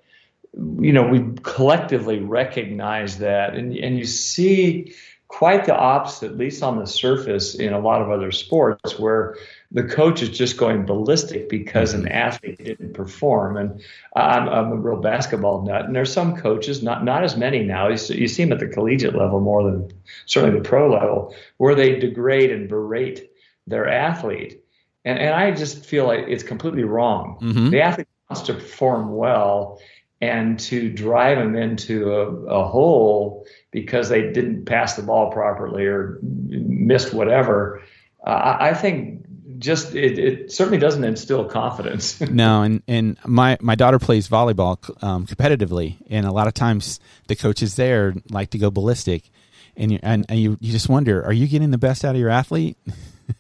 you 0.54 0.94
know 0.94 1.08
we 1.08 1.34
collectively 1.44 2.20
recognize 2.20 3.18
that 3.20 3.56
and, 3.56 3.76
and 3.76 3.98
you 3.98 4.06
see 4.06 4.94
quite 5.28 5.66
the 5.66 5.76
opposite, 5.76 6.32
at 6.32 6.38
least 6.38 6.64
on 6.64 6.80
the 6.80 6.88
surface, 6.88 7.56
in 7.56 7.74
a 7.74 7.80
lot 7.80 8.02
of 8.02 8.10
other 8.10 8.32
sports 8.32 8.98
where 8.98 9.36
the 9.72 9.84
coach 9.84 10.22
is 10.22 10.30
just 10.30 10.58
going 10.58 10.86
ballistic 10.86 11.50
because 11.50 11.94
an 11.94 12.08
athlete 12.08 12.64
didn't 12.64 12.94
perform. 12.94 13.58
And 13.58 13.82
I'm, 14.16 14.48
I'm, 14.48 14.72
a 14.72 14.76
real 14.76 15.02
basketball 15.02 15.64
nut, 15.64 15.86
and 15.86 15.96
there's 15.96 16.14
some 16.14 16.38
coaches, 16.38 16.82
not 16.82 17.04
not 17.04 17.24
as 17.24 17.36
many 17.36 17.64
now. 17.64 17.90
You 17.90 17.98
see, 17.98 18.18
you 18.18 18.28
see 18.28 18.44
them 18.44 18.54
at 18.54 18.60
the 18.60 18.68
collegiate 18.68 19.16
level 19.16 19.42
more 19.42 19.64
than 19.64 19.92
certainly 20.26 20.58
the 20.58 20.68
pro 20.68 20.90
level, 20.90 21.36
where 21.58 21.76
they 21.76 22.00
degrade 22.00 22.52
and 22.52 22.70
berate 22.70 23.30
their 23.66 23.88
athlete. 23.88 24.64
And, 25.04 25.20
and 25.20 25.36
I 25.36 25.52
just 25.52 25.86
feel 25.86 26.06
like 26.08 26.26
it's 26.28 26.44
completely 26.44 26.84
wrong. 26.84 27.38
Mhm. 27.42 27.72
The 27.72 27.82
athlete 27.82 28.08
wants 28.30 28.46
to 28.48 28.54
perform 28.54 29.16
well 29.16 29.80
and 30.20 30.60
to 30.60 30.90
drive 30.90 31.38
them 31.38 31.56
into 31.56 32.12
a, 32.12 32.28
a 32.48 32.68
hole 32.68 33.46
because 33.72 34.10
they 34.10 34.32
didn't 34.32 34.66
pass 34.66 34.96
the 34.96 35.04
ball 35.04 35.32
properly 35.32 35.86
or 35.86 36.20
missed 36.22 37.14
whatever. 37.14 37.84
Uh, 38.26 38.58
I 38.60 38.74
think 38.74 39.26
just 39.60 39.96
it, 39.96 40.20
it 40.20 40.52
certainly 40.52 40.80
doesn't 40.80 41.04
instill 41.04 41.46
confidence. 41.46 42.22
No, 42.30 42.62
and 42.62 42.84
and 42.88 43.18
my 43.26 43.58
my 43.62 43.76
daughter 43.76 44.00
plays 44.00 44.28
volleyball 44.28 44.78
um, 45.04 45.26
competitively, 45.26 45.96
and 46.10 46.26
a 46.26 46.32
lot 46.32 46.48
of 46.48 46.54
times 46.54 47.00
the 47.28 47.36
coaches 47.36 47.76
there 47.76 48.14
like 48.30 48.52
to 48.52 48.58
go 48.58 48.70
ballistic, 48.70 49.30
and 49.76 49.92
you 49.92 50.00
and, 50.04 50.26
and 50.30 50.40
you 50.40 50.58
you 50.60 50.72
just 50.72 50.90
wonder, 50.90 51.24
are 51.24 51.34
you 51.34 51.48
getting 51.48 51.72
the 51.72 51.78
best 51.78 52.06
out 52.06 52.16
of 52.16 52.22
your 52.22 52.30
athlete? 52.30 52.78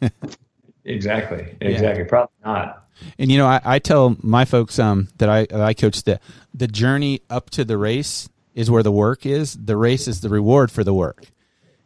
exactly. 0.87 1.55
Exactly. 1.61 2.03
Probably 2.05 2.33
not. 2.43 2.83
And 3.19 3.31
you 3.31 3.37
know, 3.37 3.45
I, 3.45 3.61
I 3.63 3.79
tell 3.79 4.15
my 4.23 4.45
folks 4.45 4.79
um, 4.79 5.07
that 5.17 5.29
I 5.29 5.45
I 5.53 5.73
coach 5.75 6.01
that 6.03 6.21
the 6.53 6.67
journey 6.67 7.21
up 7.29 7.49
to 7.51 7.63
the 7.63 7.77
race 7.77 8.27
is 8.55 8.71
where 8.71 8.81
the 8.81 8.91
work 8.91 9.25
is. 9.25 9.53
The 9.53 9.77
race 9.77 10.07
is 10.07 10.21
the 10.21 10.29
reward 10.29 10.71
for 10.71 10.83
the 10.83 10.93
work. 10.95 11.25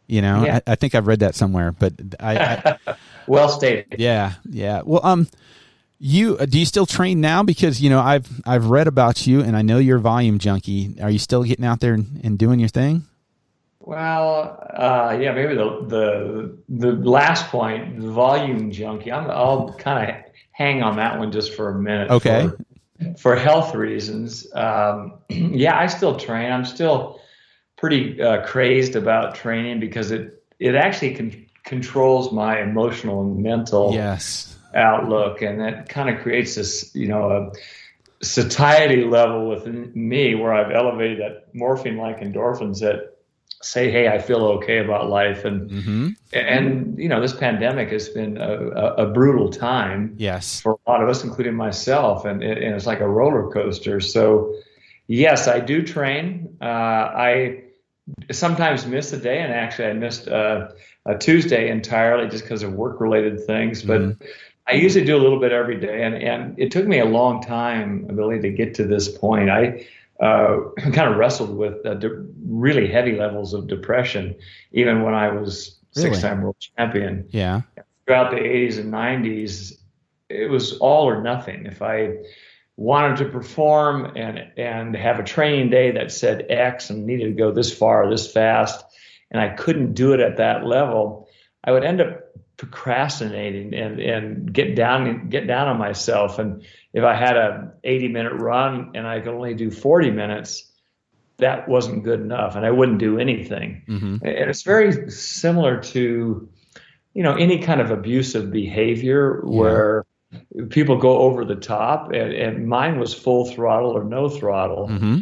You 0.06 0.22
know, 0.22 0.44
Yeah. 0.44 0.60
I, 0.66 0.72
I 0.72 0.74
think 0.74 0.94
I've 0.94 1.06
read 1.06 1.20
that 1.20 1.34
somewhere, 1.34 1.72
but 1.72 1.92
I, 2.18 2.38
I 2.86 2.96
Well 3.26 3.48
stated. 3.50 3.96
yeah, 3.98 4.34
yeah. 4.48 4.80
Well, 4.84 5.00
um, 5.04 5.28
you 5.98 6.36
uh, 6.38 6.46
do 6.46 6.58
you 6.58 6.66
still 6.66 6.86
train 6.86 7.20
now? 7.20 7.42
Because 7.42 7.80
you 7.80 7.88
know, 7.90 8.00
I've 8.00 8.26
I've 8.46 8.66
read 8.66 8.88
about 8.88 9.26
you, 9.26 9.42
and 9.42 9.54
I 9.56 9.62
know 9.62 9.78
you're 9.78 9.98
a 9.98 10.00
volume 10.00 10.38
junkie. 10.38 10.96
Are 11.00 11.10
you 11.10 11.18
still 11.18 11.44
getting 11.44 11.64
out 11.64 11.80
there 11.80 11.94
and, 11.94 12.20
and 12.24 12.38
doing 12.38 12.58
your 12.58 12.68
thing? 12.70 13.04
Well, 13.84 14.64
uh, 14.72 15.18
yeah, 15.20 15.32
maybe 15.32 15.54
the 15.54 15.84
the 15.88 16.58
the 16.68 16.92
last 16.92 17.48
point, 17.48 18.00
the 18.00 18.12
volume 18.12 18.70
junkie. 18.70 19.10
I'm, 19.10 19.28
I'll 19.28 19.74
kind 19.74 20.08
of 20.08 20.16
hang 20.52 20.82
on 20.84 20.96
that 20.96 21.18
one 21.18 21.32
just 21.32 21.54
for 21.54 21.70
a 21.70 21.78
minute. 21.80 22.10
Okay. 22.10 22.48
For, 22.48 23.14
for 23.18 23.36
health 23.36 23.74
reasons, 23.74 24.46
um, 24.54 25.14
yeah, 25.28 25.76
I 25.76 25.88
still 25.88 26.16
train. 26.16 26.52
I'm 26.52 26.64
still 26.64 27.20
pretty 27.76 28.22
uh, 28.22 28.46
crazed 28.46 28.94
about 28.94 29.34
training 29.34 29.80
because 29.80 30.12
it 30.12 30.44
it 30.60 30.76
actually 30.76 31.14
con- 31.16 31.46
controls 31.64 32.30
my 32.30 32.62
emotional 32.62 33.22
and 33.22 33.42
mental 33.42 33.92
Yes. 33.94 34.56
outlook, 34.74 35.42
and 35.42 35.60
that 35.60 35.88
kind 35.88 36.08
of 36.08 36.22
creates 36.22 36.54
this, 36.54 36.94
you 36.94 37.08
know, 37.08 37.30
a 37.30 38.24
satiety 38.24 39.04
level 39.04 39.48
within 39.48 39.90
me 39.92 40.36
where 40.36 40.52
I've 40.54 40.70
elevated 40.70 41.18
that 41.18 41.52
morphine-like 41.52 42.20
endorphins 42.20 42.78
that 42.78 43.11
say, 43.64 43.90
"Hey, 43.90 44.08
I 44.08 44.18
feel 44.18 44.44
okay 44.44 44.78
about 44.78 45.08
life," 45.08 45.44
and 45.44 45.70
Mm-hmm. 45.70 46.08
and 46.32 46.98
you 46.98 47.08
know, 47.08 47.20
this 47.20 47.32
pandemic 47.32 47.90
has 47.90 48.08
been 48.08 48.36
a, 48.36 49.04
a, 49.04 49.06
brutal 49.06 49.50
time 49.50 50.14
Yes. 50.18 50.60
for 50.60 50.78
a 50.86 50.90
lot 50.90 51.02
of 51.02 51.08
us, 51.08 51.24
including 51.24 51.54
myself, 51.54 52.24
and, 52.24 52.42
it, 52.42 52.58
and 52.58 52.74
it's 52.74 52.86
like 52.86 53.00
a 53.00 53.08
roller 53.08 53.50
coaster. 53.50 54.00
So, 54.00 54.54
yes, 55.06 55.48
I 55.48 55.60
do 55.60 55.82
train. 55.82 56.56
Uh, 56.60 56.64
I 56.64 57.64
sometimes 58.30 58.86
miss 58.86 59.12
a 59.12 59.18
day, 59.18 59.38
and 59.40 59.52
actually, 59.52 59.88
I 59.88 59.92
missed 59.92 60.28
uh, 60.28 60.68
a 61.06 61.16
Tuesday 61.16 61.70
entirely 61.70 62.28
just 62.28 62.44
because 62.44 62.62
of 62.62 62.72
work-related 62.74 63.44
things. 63.46 63.82
But 63.82 64.16
I 64.66 64.74
usually 64.74 65.04
do 65.04 65.16
a 65.16 65.22
little 65.22 65.40
bit 65.40 65.52
every 65.52 65.78
day, 65.78 66.02
and 66.02 66.14
and 66.14 66.58
it 66.58 66.70
took 66.70 66.86
me 66.86 66.98
a 66.98 67.04
long 67.04 67.42
time, 67.42 68.06
Billy, 68.14 68.40
to 68.40 68.50
get 68.50 68.74
to 68.74 68.84
this 68.84 69.08
point. 69.08 69.50
I 69.50 69.86
uh, 70.22 70.60
kind 70.78 71.10
of 71.10 71.16
wrestled 71.16 71.56
with 71.56 71.84
uh, 71.84 71.94
de- 71.94 72.24
really 72.46 72.86
heavy 72.86 73.16
levels 73.16 73.52
of 73.52 73.66
depression, 73.66 74.34
even 74.72 75.02
when 75.02 75.14
I 75.14 75.28
was 75.30 75.78
Really? 75.94 76.10
six-time 76.10 76.40
world 76.40 76.56
champion 76.58 77.28
Yeah. 77.30 77.60
throughout 78.06 78.30
the 78.30 78.38
80s 78.38 78.78
and 78.78 78.90
90s, 78.90 79.74
it 80.30 80.48
was 80.48 80.78
all 80.78 81.06
or 81.06 81.20
nothing. 81.22 81.66
If 81.66 81.82
I 81.82 82.16
wanted 82.76 83.18
to 83.18 83.26
perform 83.26 84.16
and 84.16 84.38
and 84.56 84.96
have 84.96 85.18
a 85.18 85.22
training 85.22 85.68
day 85.68 85.90
that 85.90 86.10
said 86.10 86.46
X 86.48 86.88
and 86.88 87.04
needed 87.04 87.26
to 87.26 87.32
go 87.32 87.52
this 87.52 87.76
far, 87.76 88.08
this 88.08 88.32
fast, 88.32 88.82
and 89.30 89.38
I 89.42 89.50
couldn't 89.50 89.92
do 89.92 90.14
it 90.14 90.20
at 90.20 90.38
that 90.38 90.64
level, 90.64 91.28
I 91.64 91.72
would 91.72 91.84
end 91.84 92.00
up 92.00 92.20
procrastinating 92.62 93.74
and 93.74 93.98
and 93.98 94.52
get 94.52 94.76
down 94.76 95.28
get 95.28 95.48
down 95.48 95.66
on 95.66 95.78
myself. 95.78 96.38
And 96.38 96.62
if 96.92 97.02
I 97.02 97.16
had 97.16 97.36
a 97.36 97.72
80 97.82 98.08
minute 98.08 98.34
run 98.34 98.92
and 98.94 99.04
I 99.04 99.18
could 99.18 99.34
only 99.34 99.54
do 99.54 99.68
40 99.68 100.12
minutes, 100.12 100.70
that 101.38 101.68
wasn't 101.68 102.04
good 102.04 102.20
enough, 102.20 102.54
and 102.54 102.64
I 102.64 102.70
wouldn't 102.70 102.98
do 102.98 103.18
anything. 103.18 103.82
Mm-hmm. 103.88 104.16
And 104.24 104.50
it's 104.50 104.62
very 104.62 105.10
similar 105.10 105.82
to, 105.82 106.48
you 107.14 107.22
know, 107.24 107.34
any 107.34 107.58
kind 107.58 107.80
of 107.80 107.90
abusive 107.90 108.52
behavior 108.52 109.40
where 109.44 110.06
people 110.68 110.98
go 110.98 111.18
over 111.18 111.44
the 111.44 111.56
top, 111.56 112.12
and, 112.12 112.32
and 112.32 112.68
mine 112.68 113.00
was 113.00 113.12
full 113.12 113.46
throttle 113.46 113.90
or 113.90 114.04
no 114.04 114.28
throttle, 114.28 114.86
Mm-hmm. 114.86 115.18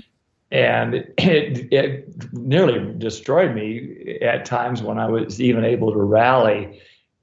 and 0.51 0.95
it, 0.95 1.73
it 1.73 2.33
nearly 2.35 2.93
destroyed 2.99 3.55
me 3.55 4.19
at 4.21 4.45
times 4.45 4.83
when 4.83 4.99
I 4.99 5.09
was 5.09 5.41
even 5.41 5.65
able 5.65 5.91
to 5.93 5.99
rally. 6.03 6.83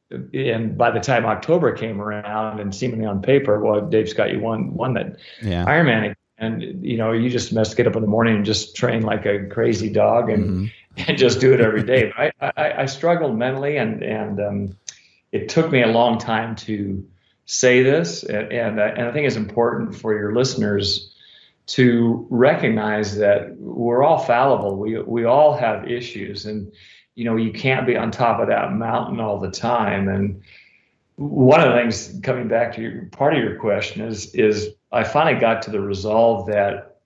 And 0.10 0.78
by 0.78 0.92
the 0.92 1.00
time 1.00 1.26
October 1.26 1.74
came 1.74 2.02
around, 2.02 2.60
and 2.60 2.74
seemingly 2.74 3.06
on 3.06 3.22
paper, 3.22 3.60
well, 3.60 3.82
Dave 3.82 4.08
Scott, 4.08 4.32
you 4.32 4.40
won 4.40 4.74
won 4.74 4.94
that 4.94 5.18
Yeah. 5.42 5.66
Ironman, 5.66 6.16
and 6.38 6.62
you 6.86 6.98
know, 6.98 7.12
you 7.12 7.30
just 7.30 7.52
must 7.54 7.76
get 7.76 7.88
up 7.88 7.96
in 7.96 8.02
the 8.02 8.08
morning 8.08 8.38
and 8.38 8.46
just 8.46 8.76
train 8.76 9.02
like 9.04 9.26
a 9.26 9.46
crazy 9.48 9.90
dog, 9.90 10.30
and 10.30 10.46
Mhm. 10.46 10.72
and 11.08 11.18
just 11.18 11.42
do 11.42 11.54
it 11.54 11.60
every 11.60 11.84
day. 11.84 12.14
But 12.16 12.34
I, 12.40 12.52
I, 12.56 12.82
I 12.84 12.86
struggled 12.86 13.38
mentally, 13.38 13.78
and 13.78 14.02
and 14.02 14.40
um, 14.40 14.78
it 15.32 15.50
took 15.50 15.72
me 15.72 15.82
a 15.82 15.88
long 15.88 16.20
time 16.20 16.56
to 16.56 17.06
say 17.46 17.84
this, 17.84 18.24
and 18.24 18.52
and, 18.52 18.80
uh, 18.80 18.84
and 18.96 19.08
I 19.08 19.12
think 19.12 19.28
it's 19.28 19.36
important 19.36 19.96
for 19.96 20.14
your 20.18 20.34
listeners 20.34 21.14
to 21.68 22.26
recognize 22.30 23.18
that 23.18 23.58
we're 23.58 24.02
all 24.04 24.20
fallible. 24.20 24.78
We 24.78 25.00
we 25.00 25.26
all 25.26 25.58
have 25.58 25.92
issues, 25.92 26.46
and 26.46 26.72
you 27.18 27.24
know 27.24 27.36
you 27.36 27.52
can't 27.52 27.88
be 27.88 27.98
on 27.98 28.12
top 28.12 28.40
of 28.40 28.48
that 28.48 28.74
mountain 28.74 29.20
all 29.20 29.40
the 29.40 29.50
time. 29.50 30.08
And 30.08 30.40
one 31.16 31.60
of 31.60 31.74
the 31.74 31.80
things 31.80 32.20
coming 32.22 32.48
back 32.48 32.76
to 32.76 32.82
your 32.82 33.06
part 33.06 33.36
of 33.36 33.44
your 33.44 33.56
question 33.56 34.06
is 34.06 34.36
is 34.36 34.70
I 34.92 35.04
finally 35.04 35.40
got 35.42 35.64
to 35.64 35.72
the 35.72 35.82
resolve 35.82 36.46
that 36.48 37.00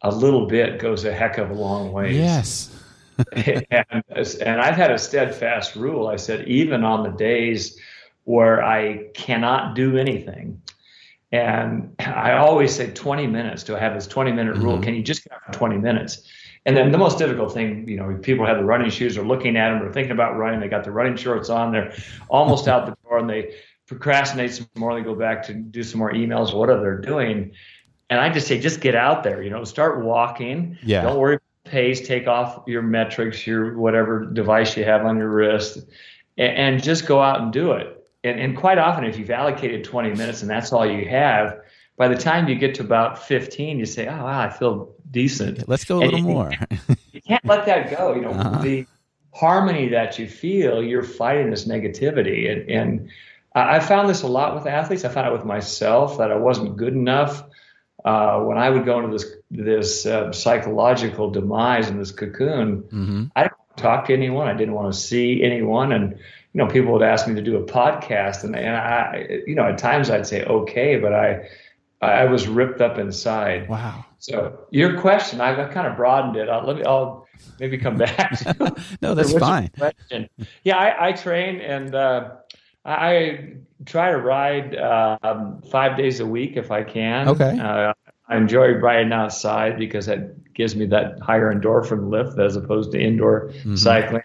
a 0.00 0.10
little 0.10 0.46
bit 0.46 0.78
goes 0.78 1.04
a 1.04 1.12
heck 1.12 1.36
of 1.36 1.50
a 1.50 1.54
long 1.54 1.92
way 1.92 2.14
Yes. 2.14 2.74
and, 3.32 4.02
and 4.40 4.60
I've 4.60 4.76
had 4.76 4.92
a 4.92 4.98
steadfast 4.98 5.74
rule. 5.76 6.06
I 6.06 6.16
said, 6.16 6.46
even 6.46 6.84
on 6.84 7.02
the 7.02 7.10
days 7.10 7.76
where 8.24 8.64
I 8.64 9.08
cannot 9.12 9.74
do 9.74 9.98
anything, 9.98 10.62
and 11.32 11.94
I 11.98 12.34
always 12.34 12.74
say 12.74 12.92
20 12.92 13.26
minutes. 13.26 13.64
Do 13.64 13.74
I 13.74 13.80
have 13.80 13.94
this 13.94 14.06
20 14.06 14.32
minute 14.32 14.56
rule? 14.56 14.78
Mhm. 14.78 14.84
Can 14.84 14.94
you 14.94 15.02
just 15.02 15.24
get 15.24 15.32
out 15.32 15.44
for 15.46 15.52
20 15.52 15.78
minutes? 15.78 16.22
And 16.68 16.76
then 16.76 16.92
the 16.92 16.98
most 16.98 17.16
difficult 17.16 17.54
thing, 17.54 17.88
you 17.88 17.96
know, 17.96 18.18
people 18.20 18.44
have 18.44 18.58
the 18.58 18.64
running 18.64 18.90
shoes, 18.90 19.16
are 19.16 19.24
looking 19.24 19.56
at 19.56 19.70
them, 19.70 19.80
they're 19.80 19.90
thinking 19.90 20.12
about 20.12 20.36
running, 20.36 20.60
they 20.60 20.68
got 20.68 20.84
the 20.84 20.90
running 20.90 21.16
shorts 21.16 21.48
on, 21.48 21.72
they're 21.72 21.94
almost 22.28 22.68
out 22.68 22.84
the 22.84 22.94
door, 23.08 23.16
and 23.16 23.30
they 23.30 23.54
procrastinate 23.86 24.52
some 24.52 24.68
more. 24.74 24.94
They 24.94 25.00
go 25.00 25.14
back 25.14 25.44
to 25.44 25.54
do 25.54 25.82
some 25.82 25.98
more 25.98 26.12
emails 26.12 26.52
or 26.52 26.58
whatever 26.58 26.82
they're 26.82 27.00
doing. 27.00 27.52
And 28.10 28.20
I 28.20 28.28
just 28.28 28.46
say, 28.46 28.60
just 28.60 28.82
get 28.82 28.94
out 28.94 29.22
there, 29.22 29.42
you 29.42 29.48
know, 29.48 29.64
start 29.64 30.04
walking. 30.04 30.76
Yeah. 30.82 31.00
Don't 31.04 31.18
worry 31.18 31.36
about 31.36 31.72
pace. 31.72 32.06
Take 32.06 32.26
off 32.26 32.64
your 32.66 32.82
metrics, 32.82 33.46
your 33.46 33.78
whatever 33.78 34.26
device 34.26 34.76
you 34.76 34.84
have 34.84 35.06
on 35.06 35.16
your 35.16 35.30
wrist, 35.30 35.78
and, 36.36 36.54
and 36.54 36.82
just 36.82 37.06
go 37.06 37.22
out 37.22 37.40
and 37.40 37.50
do 37.50 37.72
it. 37.72 38.06
And, 38.24 38.38
and 38.38 38.54
quite 38.54 38.76
often, 38.76 39.04
if 39.04 39.18
you've 39.18 39.30
allocated 39.30 39.84
20 39.84 40.10
minutes 40.10 40.42
and 40.42 40.50
that's 40.50 40.70
all 40.70 40.84
you 40.84 41.08
have, 41.08 41.60
by 41.98 42.08
the 42.08 42.16
time 42.16 42.48
you 42.48 42.54
get 42.54 42.76
to 42.76 42.82
about 42.82 43.18
15, 43.26 43.78
you 43.78 43.84
say, 43.86 44.06
"Oh, 44.06 44.24
wow, 44.24 44.40
I 44.40 44.48
feel 44.50 44.94
decent." 45.10 45.68
Let's 45.68 45.84
go 45.84 45.98
a 45.98 46.04
little 46.04 46.20
you- 46.20 46.24
more. 46.26 46.52
You 47.12 47.20
can't 47.22 47.44
let 47.44 47.66
that 47.66 47.90
go. 47.90 48.14
You 48.14 48.22
know, 48.22 48.30
Uh-huh. 48.30 48.62
the 48.62 48.86
harmony 49.34 49.88
that 49.90 50.18
you 50.18 50.26
feel, 50.28 50.82
you're 50.82 51.02
fighting 51.02 51.50
this 51.50 51.66
negativity, 51.66 52.50
and, 52.50 52.70
and 52.70 53.08
I 53.54 53.80
found 53.80 54.08
this 54.08 54.22
a 54.22 54.28
lot 54.28 54.54
with 54.54 54.66
athletes. 54.66 55.04
I 55.04 55.08
found 55.08 55.26
it 55.26 55.32
with 55.32 55.44
myself 55.44 56.18
that 56.18 56.30
I 56.30 56.36
wasn't 56.36 56.76
good 56.76 56.92
enough. 56.92 57.42
Uh, 58.04 58.40
when 58.40 58.56
I 58.58 58.70
would 58.70 58.84
go 58.84 58.98
into 59.00 59.10
this 59.10 59.26
this 59.50 60.06
uh, 60.06 60.30
psychological 60.32 61.30
demise 61.30 61.88
in 61.88 61.98
this 61.98 62.12
cocoon, 62.12 62.84
hmm 62.90 63.24
I 63.34 63.42
didn't 63.42 63.58
want 63.58 63.76
to 63.76 63.82
talk 63.82 64.06
to 64.06 64.12
anyone. 64.12 64.46
I 64.46 64.54
didn't 64.54 64.74
want 64.74 64.92
to 64.92 64.98
see 64.98 65.42
anyone. 65.42 65.90
And, 65.92 66.12
you 66.12 66.18
know, 66.54 66.66
people 66.68 66.92
would 66.92 67.02
ask 67.02 67.26
me 67.26 67.34
to 67.34 67.42
do 67.42 67.56
a 67.56 67.64
podcast 67.64 68.44
and, 68.44 68.54
and 68.54 68.76
I, 68.76 69.40
you 69.46 69.54
know, 69.56 69.64
at 69.64 69.78
times 69.78 70.10
I'd 70.10 70.26
say, 70.26 70.44
okay, 70.44 70.96
but 70.98 71.12
I, 71.12 71.48
I 72.00 72.24
was 72.26 72.46
ripped 72.46 72.80
up 72.80 72.98
inside. 72.98 73.68
Wow. 73.68 74.04
So 74.18 74.66
your 74.70 75.00
question, 75.00 75.40
I've 75.40 75.70
kind 75.72 75.86
of 75.86 75.96
broadened 75.96 76.36
it. 76.36 76.48
I'll, 76.48 76.66
let 76.66 76.76
me, 76.76 76.84
I'll 76.84 77.26
maybe 77.58 77.78
come 77.78 77.96
back 77.96 78.38
No, 79.02 79.14
that's 79.14 79.36
fine. 79.36 79.70
Question. 79.76 80.28
Yeah, 80.64 80.76
I, 80.76 81.08
I 81.08 81.12
train 81.12 81.60
and, 81.60 81.94
uh, 81.94 82.30
I 82.84 82.92
I 82.94 83.54
try 83.84 84.10
to 84.10 84.16
ride 84.18 84.76
um, 84.76 85.62
five 85.70 85.96
days 85.96 86.20
a 86.20 86.26
week 86.26 86.56
if 86.56 86.70
I 86.70 86.82
can. 86.82 87.28
Okay. 87.28 87.58
Uh, 87.58 87.92
I 88.28 88.36
enjoy 88.36 88.72
riding 88.72 89.12
outside 89.12 89.78
because 89.78 90.06
that 90.06 90.52
gives 90.54 90.74
me 90.74 90.86
that 90.86 91.18
higher 91.20 91.52
endorphin 91.52 92.10
lift 92.10 92.38
as 92.38 92.56
opposed 92.56 92.92
to 92.92 93.00
indoor 93.00 93.48
Mhm. 93.64 93.78
cycling. 93.78 94.22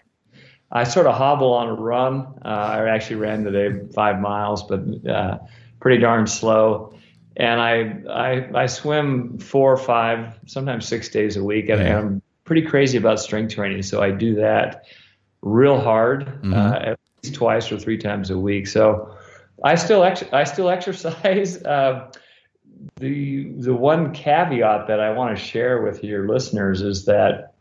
I 0.72 0.86
sort 0.86 1.06
of 1.06 1.16
hobble 1.16 1.54
on 1.54 1.70
a 1.70 1.74
run. 1.74 2.26
Uh, 2.44 2.48
I 2.48 2.90
actually 2.90 3.18
ran 3.18 3.44
today 3.44 3.80
five 3.94 4.20
miles, 4.20 4.64
but 4.64 4.82
uh, 5.08 5.38
pretty 5.80 6.02
darn 6.02 6.26
slow. 6.26 6.94
And 7.36 7.60
I, 7.60 7.96
I 8.10 8.64
I 8.64 8.66
swim 8.68 9.38
four 9.40 9.74
or 9.74 9.78
five, 9.78 10.40
sometimes 10.46 10.88
six 10.88 11.10
days 11.10 11.36
a 11.38 11.44
week, 11.44 11.70
and, 11.70 11.82
Yeah. 11.82 11.98
I'm 12.00 12.22
pretty 12.46 12.62
crazy 12.62 12.98
about 12.98 13.20
strength 13.20 13.56
training. 13.56 13.82
So 13.84 14.02
I 14.04 14.12
do 14.12 14.36
that 14.36 14.84
real 15.42 15.80
hard, 15.80 16.28
Mhm. 16.44 16.54
uh, 16.54 16.80
at 16.92 17.00
least 17.24 17.36
twice 17.36 17.72
or 17.72 17.78
three 17.80 17.98
times 17.98 18.30
a 18.30 18.38
week. 18.38 18.68
So 18.68 19.16
I 19.64 19.76
still 19.76 20.04
ex- 20.04 20.32
I 20.32 20.44
still 20.44 20.70
exercise. 20.70 21.62
Uh, 21.66 22.12
the 22.98 23.52
the 23.60 23.74
one 23.74 24.12
caveat 24.14 24.88
that 24.88 25.00
I 25.00 25.12
want 25.12 25.38
to 25.38 25.42
share 25.44 25.82
with 25.82 26.04
your 26.04 26.28
listeners 26.28 26.82
is 26.82 27.06
that 27.06 27.54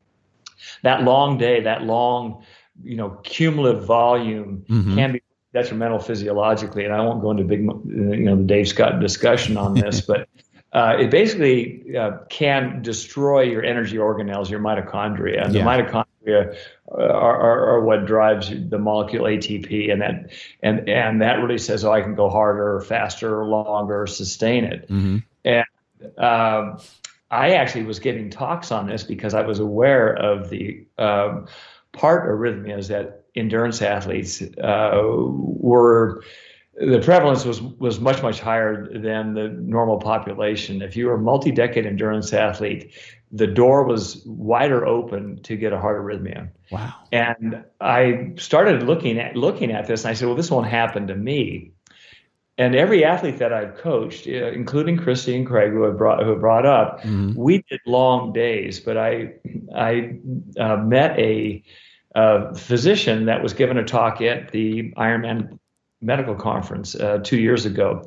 that 0.82 1.02
long 1.04 1.38
day, 1.38 1.60
that 1.62 1.82
long, 1.82 2.42
you 2.82 2.96
know, 2.96 3.10
cumulative 3.22 3.84
volume 3.84 4.64
Mhm. 4.68 4.94
can 4.96 5.12
be 5.12 5.21
detrimental 5.52 5.98
physiologically. 5.98 6.84
And 6.84 6.94
I 6.94 7.00
won't 7.00 7.20
go 7.20 7.30
into 7.30 7.44
big, 7.44 7.60
you 7.60 8.24
know, 8.24 8.36
the 8.36 8.44
Dave 8.44 8.68
Scott 8.68 9.00
discussion 9.00 9.56
on 9.56 9.74
this, 9.74 10.00
but 10.12 10.28
uh, 10.72 10.96
it 10.98 11.10
basically 11.10 11.96
uh, 11.96 12.18
can 12.30 12.80
destroy 12.82 13.42
your 13.42 13.62
energy 13.62 13.96
organelles, 13.96 14.48
your 14.48 14.60
mitochondria, 14.60 15.44
and 15.44 15.54
Yeah. 15.54 15.64
the 15.64 15.82
mitochondria 15.82 16.56
are, 16.88 17.10
are, 17.10 17.68
are 17.74 17.80
what 17.84 18.06
drives 18.06 18.48
the 18.48 18.78
molecule 18.78 19.24
ATP, 19.24 19.92
and 19.92 20.00
that 20.00 20.30
and 20.62 20.88
and 20.88 21.20
that 21.20 21.42
really 21.42 21.58
says, 21.58 21.84
oh, 21.84 21.92
I 21.92 22.00
can 22.00 22.14
go 22.14 22.30
harder, 22.30 22.80
faster, 22.80 23.44
longer, 23.44 24.06
sustain 24.06 24.64
it. 24.64 24.88
Mhm. 24.88 25.22
Um, 26.18 26.78
I 27.30 27.54
actually 27.54 27.84
was 27.84 27.98
giving 27.98 28.30
talks 28.30 28.70
on 28.72 28.86
this 28.86 29.04
because 29.04 29.34
I 29.34 29.42
was 29.42 29.58
aware 29.58 30.12
of 30.14 30.50
the 30.50 30.84
um, 30.98 31.46
part 31.92 32.28
arrhythmias 32.28 32.88
that 32.88 33.21
endurance 33.34 33.82
athletes 33.82 34.42
uh, 34.62 35.00
were. 35.04 36.22
The 36.74 37.00
prevalence 37.00 37.44
was 37.44 37.60
was 37.60 38.00
much 38.00 38.22
much 38.22 38.40
higher 38.40 38.88
than 38.98 39.34
the 39.34 39.48
normal 39.48 39.98
population. 39.98 40.80
If 40.80 40.96
you 40.96 41.06
were 41.06 41.14
a 41.14 41.18
multi-decade 41.20 41.84
endurance 41.84 42.32
athlete, 42.32 42.94
the 43.30 43.46
door 43.46 43.84
was 43.84 44.22
wider 44.26 44.86
open 44.86 45.42
to 45.42 45.56
get 45.56 45.74
a 45.74 45.78
heart 45.78 46.00
arrhythmia. 46.02 46.48
Wow. 46.70 46.94
And 47.12 47.62
I 47.80 48.32
started 48.36 48.84
looking 48.84 49.18
at 49.18 49.36
looking 49.36 49.70
at 49.70 49.86
this, 49.86 50.04
and 50.04 50.10
I 50.10 50.14
said, 50.14 50.26
"Well, 50.28 50.36
this 50.36 50.50
won't 50.50 50.66
happen 50.66 51.06
to 51.08 51.14
me." 51.14 51.72
And 52.58 52.74
every 52.74 53.04
athlete 53.04 53.38
that 53.38 53.52
I've 53.52 53.76
coached, 53.76 54.26
uh, 54.26 54.52
including 54.52 54.96
Chrissie 54.96 55.36
and 55.36 55.46
Craig, 55.46 55.72
who 55.72 55.86
I 55.86 55.90
brought 55.90 56.22
who 56.22 56.34
I 56.36 56.38
brought 56.38 56.64
up, 56.66 57.02
Mhm. 57.02 57.34
we 57.34 57.62
did 57.68 57.80
long 57.86 58.32
days. 58.32 58.80
But 58.80 58.96
I 58.96 59.34
I 59.74 60.18
uh, 60.58 60.78
met 60.78 61.18
a 61.18 61.62
uh, 62.14 62.54
physician 62.54 63.26
that 63.26 63.42
was 63.42 63.52
given 63.52 63.78
a 63.78 63.84
talk 63.84 64.20
at 64.20 64.52
the 64.52 64.92
Ironman 64.92 65.58
medical 66.00 66.34
conference 66.34 66.94
uh, 66.94 67.18
two 67.22 67.38
years 67.38 67.64
ago. 67.64 68.04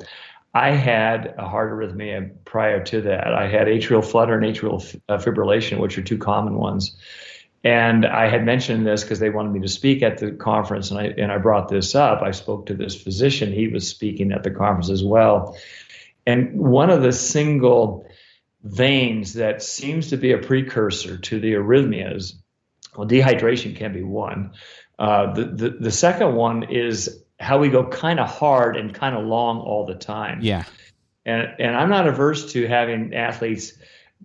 I 0.54 0.70
had 0.70 1.34
a 1.36 1.46
heart 1.46 1.72
arrhythmia 1.72 2.30
prior 2.44 2.82
to 2.84 3.02
that. 3.02 3.34
I 3.34 3.46
had 3.46 3.66
atrial 3.66 4.04
flutter 4.04 4.38
and 4.38 4.44
atrial 4.44 5.00
uh, 5.08 5.18
fibrillation, 5.18 5.78
which 5.80 5.98
are 5.98 6.02
two 6.02 6.18
common 6.18 6.54
ones. 6.54 6.96
And 7.62 8.06
I 8.06 8.28
had 8.28 8.44
mentioned 8.44 8.86
this 8.86 9.02
because 9.02 9.18
they 9.18 9.30
wanted 9.30 9.52
me 9.52 9.60
to 9.60 9.68
speak 9.68 10.02
at 10.02 10.18
the 10.18 10.30
conference, 10.30 10.90
and 10.90 11.00
I 11.00 11.06
and 11.18 11.32
I 11.32 11.38
brought 11.38 11.68
this 11.68 11.94
up. 11.94 12.22
I 12.22 12.30
spoke 12.30 12.66
to 12.66 12.74
this 12.74 12.94
physician; 12.94 13.52
he 13.52 13.68
was 13.68 13.88
speaking 13.88 14.30
at 14.30 14.44
the 14.44 14.52
conference 14.52 14.88
as 14.88 15.02
well. 15.02 15.58
And 16.26 16.58
one 16.58 16.90
of 16.90 17.02
the 17.02 17.12
single 17.12 18.06
veins 18.62 19.34
that 19.34 19.62
seems 19.62 20.10
to 20.10 20.16
be 20.16 20.32
a 20.32 20.38
precursor 20.38 21.18
to 21.18 21.40
the 21.40 21.54
arrhythmias, 21.54 22.34
well, 22.96 23.08
dehydration 23.08 23.76
can 23.76 23.92
be 23.92 24.02
one. 24.02 24.52
Uh, 24.98 25.32
the, 25.34 25.44
the 25.44 25.70
the 25.70 25.90
second 25.90 26.34
one 26.34 26.64
is 26.64 27.22
how 27.38 27.58
we 27.58 27.68
go 27.68 27.86
kind 27.86 28.18
of 28.18 28.28
hard 28.28 28.76
and 28.76 28.94
kind 28.94 29.14
of 29.14 29.24
long 29.24 29.58
all 29.60 29.84
the 29.84 29.94
time. 29.94 30.38
Yeah. 30.42 30.64
And 31.24 31.48
and 31.58 31.76
I'm 31.76 31.90
not 31.90 32.06
averse 32.06 32.52
to 32.52 32.66
having 32.66 33.14
athletes, 33.14 33.72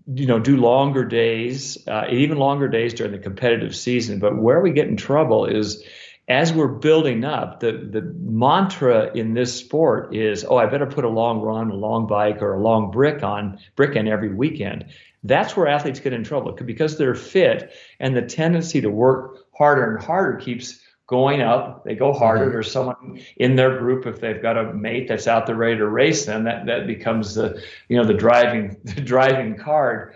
you 0.07 0.27
know, 0.27 0.39
do 0.39 0.57
longer 0.57 1.03
days, 1.03 1.77
uh, 1.87 2.05
even 2.09 2.37
longer 2.37 2.67
days 2.67 2.93
during 2.93 3.11
the 3.11 3.19
competitive 3.19 3.75
season. 3.75 4.19
But 4.19 4.37
where 4.37 4.61
we 4.61 4.71
get 4.71 4.87
in 4.87 4.97
trouble 4.97 5.45
is 5.45 5.83
as 6.31 6.53
we're 6.53 6.67
building 6.67 7.25
up, 7.25 7.59
the 7.59 7.71
the 7.71 8.01
mantra 8.01 9.11
in 9.13 9.33
this 9.33 9.53
sport 9.53 10.15
is, 10.15 10.45
oh, 10.45 10.57
I 10.57 10.65
better 10.65 10.85
put 10.85 11.03
a 11.03 11.09
long 11.09 11.41
run, 11.41 11.69
a 11.69 11.75
long 11.75 12.07
bike, 12.07 12.41
or 12.41 12.53
a 12.53 12.59
long 12.59 12.91
brick 12.91 13.23
on 13.23 13.59
brick 13.75 13.95
in 13.95 14.07
every 14.07 14.33
weekend. 14.33 14.85
That's 15.23 15.55
where 15.55 15.67
athletes 15.67 15.99
get 15.99 16.13
in 16.13 16.23
trouble 16.23 16.53
because 16.53 16.97
they're 16.97 17.15
fit 17.15 17.73
and 17.99 18.15
the 18.15 18.23
tendency 18.23 18.81
to 18.81 18.89
work 18.89 19.45
harder 19.55 19.95
and 19.95 20.03
harder 20.03 20.39
keeps 20.39 20.81
going 21.05 21.41
up. 21.41 21.83
They 21.83 21.95
go 21.95 22.13
harder. 22.13 22.47
Mhm. 22.47 22.51
There's 22.53 22.71
someone 22.71 23.19
in 23.35 23.55
their 23.55 23.77
group 23.77 24.07
if 24.07 24.19
they've 24.21 24.41
got 24.41 24.57
a 24.57 24.73
mate 24.73 25.07
that's 25.09 25.27
out 25.27 25.45
there 25.45 25.55
ready 25.55 25.77
to 25.77 25.87
race 25.87 26.25
them. 26.25 26.45
That 26.45 26.65
that 26.67 26.87
becomes 26.87 27.35
the 27.35 27.61
you 27.89 27.97
know 27.97 28.05
the 28.05 28.13
driving 28.13 28.77
the 28.83 29.01
driving 29.01 29.57
card. 29.57 30.15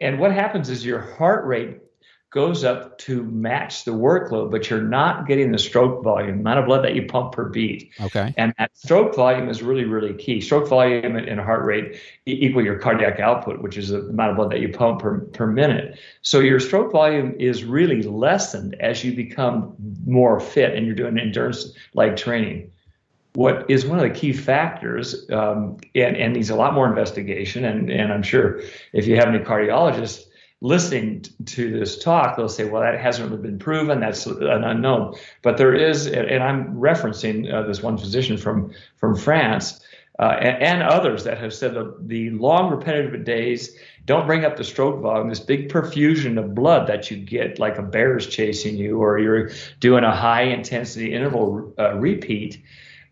And 0.00 0.20
what 0.20 0.32
happens 0.32 0.68
is 0.68 0.84
your 0.84 1.00
heart 1.00 1.44
rate 1.46 1.78
goes 2.30 2.62
up 2.62 2.96
to 2.98 3.24
match 3.24 3.84
the 3.84 3.90
workload, 3.90 4.52
but 4.52 4.70
you're 4.70 4.80
not 4.80 5.26
getting 5.26 5.50
the 5.50 5.58
stroke 5.58 6.04
volume, 6.04 6.40
amount 6.40 6.60
of 6.60 6.66
blood 6.66 6.84
that 6.84 6.94
you 6.94 7.04
pump 7.06 7.32
per 7.32 7.48
beat. 7.48 7.90
Okay. 8.00 8.32
And 8.36 8.54
that 8.56 8.70
stroke 8.76 9.16
volume 9.16 9.48
is 9.48 9.62
really, 9.62 9.84
really 9.84 10.14
key. 10.14 10.40
Stroke 10.40 10.68
volume 10.68 11.16
and, 11.16 11.40
heart 11.40 11.64
rate 11.64 11.98
equal 12.26 12.62
your 12.62 12.78
cardiac 12.78 13.18
output, 13.18 13.62
which 13.62 13.76
is 13.76 13.88
the 13.88 14.00
amount 14.00 14.30
of 14.30 14.36
blood 14.36 14.52
that 14.52 14.60
you 14.60 14.68
pump 14.68 15.00
per, 15.00 15.20
per 15.20 15.46
minute. 15.46 15.98
So 16.22 16.38
your 16.38 16.60
stroke 16.60 16.92
volume 16.92 17.34
is 17.40 17.64
really 17.64 18.02
lessened 18.02 18.76
as 18.78 19.02
you 19.02 19.16
become 19.16 19.74
more 20.06 20.38
fit 20.38 20.74
and 20.74 20.86
you're 20.86 20.94
doing 20.94 21.18
endurance 21.18 21.72
like 21.94 22.16
training. 22.16 22.70
What 23.34 23.68
is 23.68 23.86
one 23.86 23.98
of 23.98 24.04
the 24.04 24.18
key 24.18 24.32
factors, 24.32 25.28
um, 25.30 25.78
and, 25.94 26.16
and 26.16 26.34
needs 26.34 26.50
a 26.50 26.56
lot 26.56 26.74
more 26.74 26.88
investigation, 26.88 27.64
and, 27.64 27.88
and 27.88 28.12
I'm 28.12 28.24
sure 28.24 28.60
if 28.92 29.06
you 29.06 29.16
have 29.16 29.28
any 29.28 29.38
cardiologists 29.38 30.24
listening 30.60 31.24
to 31.46 31.78
this 31.78 31.98
talk, 31.98 32.36
they'll 32.36 32.48
say, 32.48 32.64
well, 32.64 32.82
that 32.82 33.00
hasn't 33.00 33.30
really 33.30 33.42
been 33.42 33.58
proven. 33.58 34.00
That's 34.00 34.26
an 34.26 34.64
unknown. 34.64 35.16
But 35.42 35.56
there 35.56 35.74
is, 35.74 36.06
and 36.06 36.42
I'm 36.42 36.74
referencing 36.74 37.52
uh, 37.52 37.62
this 37.62 37.82
one 37.82 37.96
physician 37.96 38.36
from, 38.36 38.72
from 38.96 39.16
France 39.16 39.80
uh, 40.18 40.36
and, 40.38 40.62
and 40.62 40.82
others 40.82 41.24
that 41.24 41.38
have 41.38 41.54
said 41.54 41.74
that 41.74 42.06
the 42.06 42.30
long 42.30 42.70
repetitive 42.70 43.24
days 43.24 43.74
don't 44.04 44.26
bring 44.26 44.44
up 44.44 44.56
the 44.56 44.64
stroke 44.64 45.00
volume, 45.00 45.30
this 45.30 45.40
big 45.40 45.70
perfusion 45.70 46.38
of 46.38 46.54
blood 46.54 46.86
that 46.88 47.10
you 47.10 47.16
get, 47.16 47.58
like 47.58 47.78
a 47.78 47.82
bear 47.82 48.18
is 48.18 48.26
chasing 48.26 48.76
you, 48.76 49.00
or 49.00 49.18
you're 49.18 49.50
doing 49.78 50.04
a 50.04 50.14
high 50.14 50.42
intensity 50.42 51.14
interval 51.14 51.72
uh, 51.78 51.94
repeat, 51.94 52.62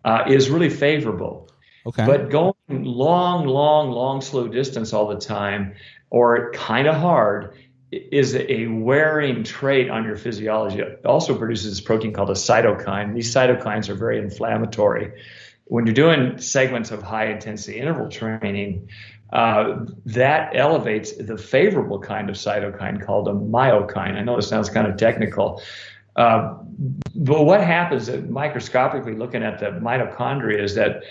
uh, 0.04 0.24
is 0.26 0.50
really 0.50 0.68
favorable. 0.68 1.48
Okay. 1.86 2.04
But 2.04 2.28
going 2.28 2.54
long, 2.68 3.46
long, 3.46 3.90
long, 3.90 4.20
slow 4.20 4.48
distance 4.48 4.92
all 4.92 5.08
the 5.08 5.16
time, 5.16 5.74
or 6.10 6.52
kind 6.52 6.86
of 6.86 6.94
hard, 6.96 7.54
is 7.90 8.34
a 8.34 8.66
wearing 8.66 9.42
trait 9.44 9.88
on 9.88 10.04
your 10.04 10.16
physiology. 10.16 10.80
It 10.80 11.06
also 11.06 11.36
produces 11.36 11.70
this 11.70 11.80
protein 11.80 12.12
called 12.12 12.30
a 12.30 12.34
cytokine. 12.34 13.14
These 13.14 13.34
cytokines 13.34 13.88
are 13.88 13.94
very 13.94 14.18
inflammatory. 14.18 15.12
When 15.64 15.86
you're 15.86 15.94
doing 15.94 16.38
segments 16.38 16.90
of 16.90 17.02
high 17.02 17.26
intensity 17.26 17.78
interval 17.78 18.10
training, 18.10 18.88
uh, 19.32 19.84
that 20.06 20.54
elevates 20.54 21.12
the 21.16 21.36
favorable 21.36 21.98
kind 21.98 22.30
of 22.30 22.36
cytokine 22.36 23.04
called 23.04 23.28
a 23.28 23.32
myokine. 23.32 24.16
I 24.16 24.22
know 24.22 24.36
this 24.36 24.48
sounds 24.48 24.70
kind 24.70 24.86
of 24.86 24.96
technical. 24.96 25.62
Uh, 26.16 26.56
but 27.14 27.44
what 27.44 27.62
happens 27.62 28.08
microscopically 28.08 29.14
looking 29.14 29.42
at 29.42 29.58
the 29.58 29.66
mitochondria 29.66 30.62
is 30.62 30.74
that 30.74 31.04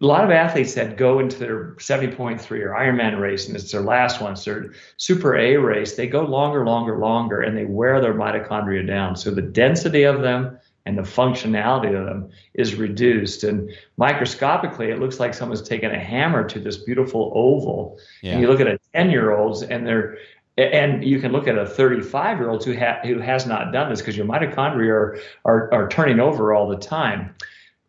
a 0.00 0.06
lot 0.06 0.24
of 0.24 0.30
athletes 0.30 0.74
that 0.74 0.96
go 0.96 1.18
into 1.18 1.38
their 1.38 1.72
70.3 1.74 2.50
or 2.60 2.70
Ironman 2.70 3.20
race, 3.20 3.48
and 3.48 3.56
it's 3.56 3.72
their 3.72 3.80
last 3.80 4.20
one, 4.20 4.36
their 4.44 4.72
Super 4.96 5.36
A 5.36 5.56
race, 5.56 5.96
they 5.96 6.06
go 6.06 6.22
longer, 6.22 6.64
longer, 6.64 6.98
longer, 6.98 7.40
and 7.40 7.56
they 7.56 7.64
wear 7.64 8.00
their 8.00 8.14
mitochondria 8.14 8.86
down. 8.86 9.16
So 9.16 9.32
the 9.32 9.42
density 9.42 10.04
of 10.04 10.22
them 10.22 10.56
and 10.86 10.96
the 10.96 11.02
functionality 11.02 11.98
of 11.98 12.06
them 12.06 12.30
is 12.54 12.76
reduced. 12.76 13.42
And 13.42 13.70
microscopically, 13.96 14.90
it 14.90 15.00
looks 15.00 15.18
like 15.18 15.34
someone's 15.34 15.62
taken 15.62 15.90
a 15.90 15.98
hammer 15.98 16.48
to 16.48 16.60
this 16.60 16.76
beautiful 16.76 17.32
oval. 17.34 17.98
yeah. 18.22 18.32
And 18.32 18.40
you 18.40 18.46
look 18.46 18.60
at 18.60 18.68
a 18.68 18.78
10 18.94 19.10
year 19.10 19.36
olds, 19.36 19.62
and 19.62 19.86
they're 19.86 20.18
and 20.56 21.04
you 21.04 21.20
can 21.20 21.30
look 21.30 21.46
at 21.46 21.56
a 21.56 21.64
35 21.64 22.38
year 22.38 22.50
old 22.50 22.64
who, 22.64 22.76
ha- 22.76 22.98
who 23.04 23.20
has 23.20 23.46
not 23.46 23.72
done 23.72 23.90
this 23.90 24.00
because 24.00 24.16
your 24.16 24.26
mitochondria 24.26 24.90
are, 24.90 25.18
are, 25.44 25.72
are 25.72 25.88
turning 25.88 26.18
over 26.18 26.52
all 26.52 26.68
the 26.68 26.76
time. 26.76 27.32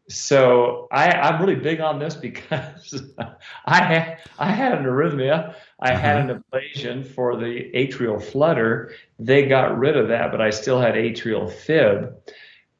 So 0.09 0.87
I, 0.91 1.11
I'm 1.11 1.39
really 1.39 1.59
big 1.59 1.81
on 1.81 1.99
this 1.99 2.15
because 2.15 3.03
I 3.65 3.83
had, 3.83 4.19
I 4.39 4.51
had 4.51 4.73
an 4.73 4.85
arrhythmia. 4.85 5.53
I 5.79 5.95
had 5.95 6.29
an 6.29 6.43
ablation 6.51 7.05
for 7.05 7.37
the 7.37 7.71
atrial 7.75 8.21
flutter. 8.21 8.93
They 9.19 9.45
got 9.45 9.77
rid 9.77 9.95
of 9.95 10.07
that, 10.07 10.31
but 10.31 10.41
I 10.41 10.49
still 10.49 10.81
had 10.81 10.95
atrial 10.95 11.51
fib. 11.51 12.15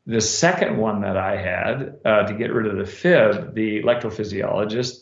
The 0.08 0.22
second 0.22 0.78
one 0.78 1.02
that 1.02 1.18
I 1.18 1.38
had 1.38 2.00
uh, 2.04 2.24
to 2.24 2.34
get 2.34 2.52
rid 2.52 2.66
of 2.66 2.78
the 2.78 2.92
fib, 2.92 3.54
the 3.54 3.84
electrophysiologist 3.84 5.02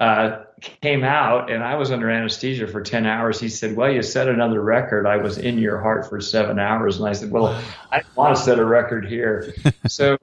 uh, 0.00 0.44
came 0.60 1.04
out 1.04 1.50
and 1.50 1.62
I 1.62 1.74
was 1.74 1.90
under 1.90 2.08
anesthesia 2.08 2.66
for 2.66 2.80
10 2.80 3.04
hours. 3.04 3.38
He 3.40 3.50
said, 3.50 3.76
Well, 3.76 3.92
you 3.92 4.02
set 4.02 4.28
another 4.28 4.62
record. 4.62 5.06
I 5.06 5.18
was 5.18 5.36
in 5.36 5.58
your 5.58 5.80
heart 5.80 6.08
for 6.08 6.18
seven 6.20 6.58
hours. 6.58 6.98
And 6.98 7.06
I 7.06 7.12
said, 7.12 7.30
Well, 7.30 7.62
I 7.92 8.02
want 8.14 8.36
to 8.36 8.42
set 8.42 8.58
a 8.58 8.64
record 8.64 9.06
here. 9.06 9.52
so, 9.86 10.16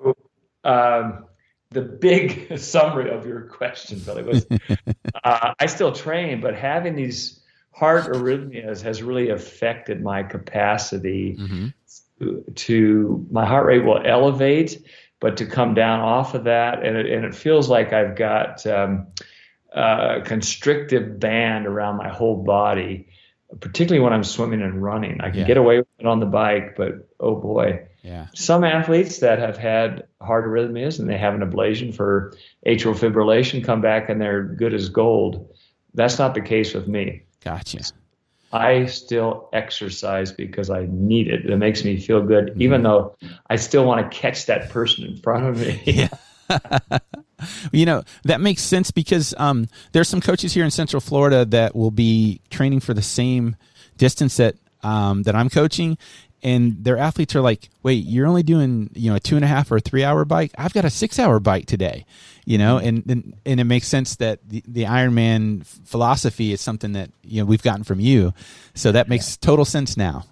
um, 0.63 1.25
the 1.75 1.81
big 1.81 2.57
summary 2.57 3.11
of 3.11 3.27
your 3.27 3.41
question, 3.41 3.99
Billy, 3.99 4.23
was 4.23 4.47
uh, 5.23 5.53
I 5.59 5.65
still 5.67 5.91
train, 5.91 6.41
but 6.41 6.55
having 6.55 6.95
these 6.95 7.39
heart 7.71 8.05
arrhythmias 8.05 8.81
has 8.81 9.03
really 9.03 9.29
affected 9.29 10.01
my 10.01 10.23
capacity 10.23 11.35
mm-hmm. 11.37 11.67
to, 12.19 12.43
to, 12.55 13.27
my 13.29 13.45
heart 13.45 13.67
rate 13.67 13.83
will 13.83 14.01
elevate, 14.03 14.81
but 15.19 15.37
to 15.37 15.45
come 15.45 15.73
down 15.73 15.99
off 15.99 16.33
of 16.33 16.45
that, 16.45 16.83
and 16.83 16.97
it, 16.97 17.05
and 17.11 17.25
it 17.25 17.35
feels 17.35 17.69
like 17.69 17.91
I've 17.91 18.15
got 18.15 18.65
um, 18.65 19.07
a 19.73 20.21
constrictive 20.23 21.19
band 21.19 21.67
around 21.67 21.97
my 21.97 22.07
whole 22.07 22.43
body, 22.43 23.09
particularly 23.59 24.01
when 24.01 24.13
I'm 24.13 24.23
swimming 24.23 24.61
and 24.61 24.81
running. 24.81 25.19
I 25.19 25.29
can 25.29 25.41
yeah. 25.41 25.47
get 25.47 25.57
away 25.57 25.83
it 25.99 26.05
on 26.05 26.19
the 26.19 26.25
bike, 26.25 26.75
but 26.75 27.09
oh 27.19 27.35
boy. 27.35 27.87
Yeah. 28.03 28.27
Some 28.35 28.63
athletes 28.63 29.19
that 29.19 29.39
have 29.39 29.57
had 29.57 30.07
heart 30.21 30.45
arrhythmias 30.45 30.99
and 30.99 31.09
they 31.09 31.17
have 31.17 31.33
an 31.33 31.41
ablation 31.41 31.93
for 31.93 32.33
atrial 32.65 32.95
fibrillation 32.95 33.63
come 33.63 33.81
back 33.81 34.09
and 34.09 34.21
they're 34.21 34.43
good 34.43 34.73
as 34.73 34.89
gold. 34.89 35.49
That's 35.93 36.19
not 36.19 36.35
the 36.35 36.41
case 36.41 36.73
with 36.73 36.87
me. 36.87 37.23
Gotcha. 37.43 37.79
I 38.51 38.85
still 38.85 39.49
exercise 39.53 40.31
because 40.31 40.69
I 40.69 40.87
need 40.89 41.27
it. 41.27 41.45
It 41.45 41.57
makes 41.57 41.83
me 41.83 41.99
feel 41.99 42.21
good, 42.21 42.47
mm-hmm. 42.47 42.61
even 42.61 42.83
though 42.83 43.15
I 43.49 43.55
still 43.55 43.85
want 43.85 44.09
to 44.09 44.17
catch 44.17 44.45
that 44.45 44.69
person 44.69 45.05
in 45.05 45.17
front 45.17 45.45
of 45.45 45.59
me. 45.59 45.81
Yeah. 45.85 46.09
you 47.71 47.87
know 47.87 48.03
that 48.25 48.39
makes 48.39 48.61
sense 48.61 48.91
because 48.91 49.33
um, 49.39 49.67
there's 49.93 50.07
some 50.07 50.21
coaches 50.21 50.53
here 50.53 50.63
in 50.63 50.69
Central 50.69 50.99
Florida 50.99 51.43
that 51.43 51.75
will 51.75 51.89
be 51.89 52.39
training 52.51 52.81
for 52.81 52.93
the 52.93 53.01
same 53.01 53.55
distance 53.97 54.37
that 54.37 54.55
um, 54.85 55.23
that 55.23 55.35
I'm 55.35 55.49
coaching, 55.49 55.97
and 56.43 56.83
their 56.83 56.97
athletes 56.97 57.35
are 57.35 57.41
like, 57.41 57.69
"Wait, 57.81 58.05
you're 58.05 58.27
only 58.27 58.43
doing 58.43 58.91
you 58.93 59.09
know 59.09 59.15
a 59.15 59.19
two 59.19 59.35
and 59.35 59.43
a 59.43 59.47
half 59.47 59.71
or 59.71 59.77
a 59.77 59.81
three 59.81 60.03
hour 60.03 60.23
bike? 60.25 60.51
I've 60.57 60.73
got 60.73 60.85
a 60.85 60.89
six 60.89 61.17
hour 61.17 61.39
bike 61.39 61.65
today." 61.65 62.05
You 62.45 62.59
know, 62.59 62.77
and 62.77 63.03
and, 63.09 63.33
and 63.45 63.59
it 63.59 63.63
makes 63.63 63.87
sense 63.87 64.17
that 64.17 64.47
the, 64.47 64.63
the 64.67 64.83
Ironman 64.83 65.65
philosophy 65.65 66.53
is 66.53 66.61
something 66.61 66.93
that 66.93 67.09
you 67.23 67.41
know 67.41 67.45
we've 67.45 67.63
gotten 67.63 67.83
from 67.83 67.99
you, 67.99 68.33
so 68.75 68.91
that 68.91 69.09
makes 69.09 69.35
total 69.37 69.65
sense 69.65 69.97
now. 69.97 70.25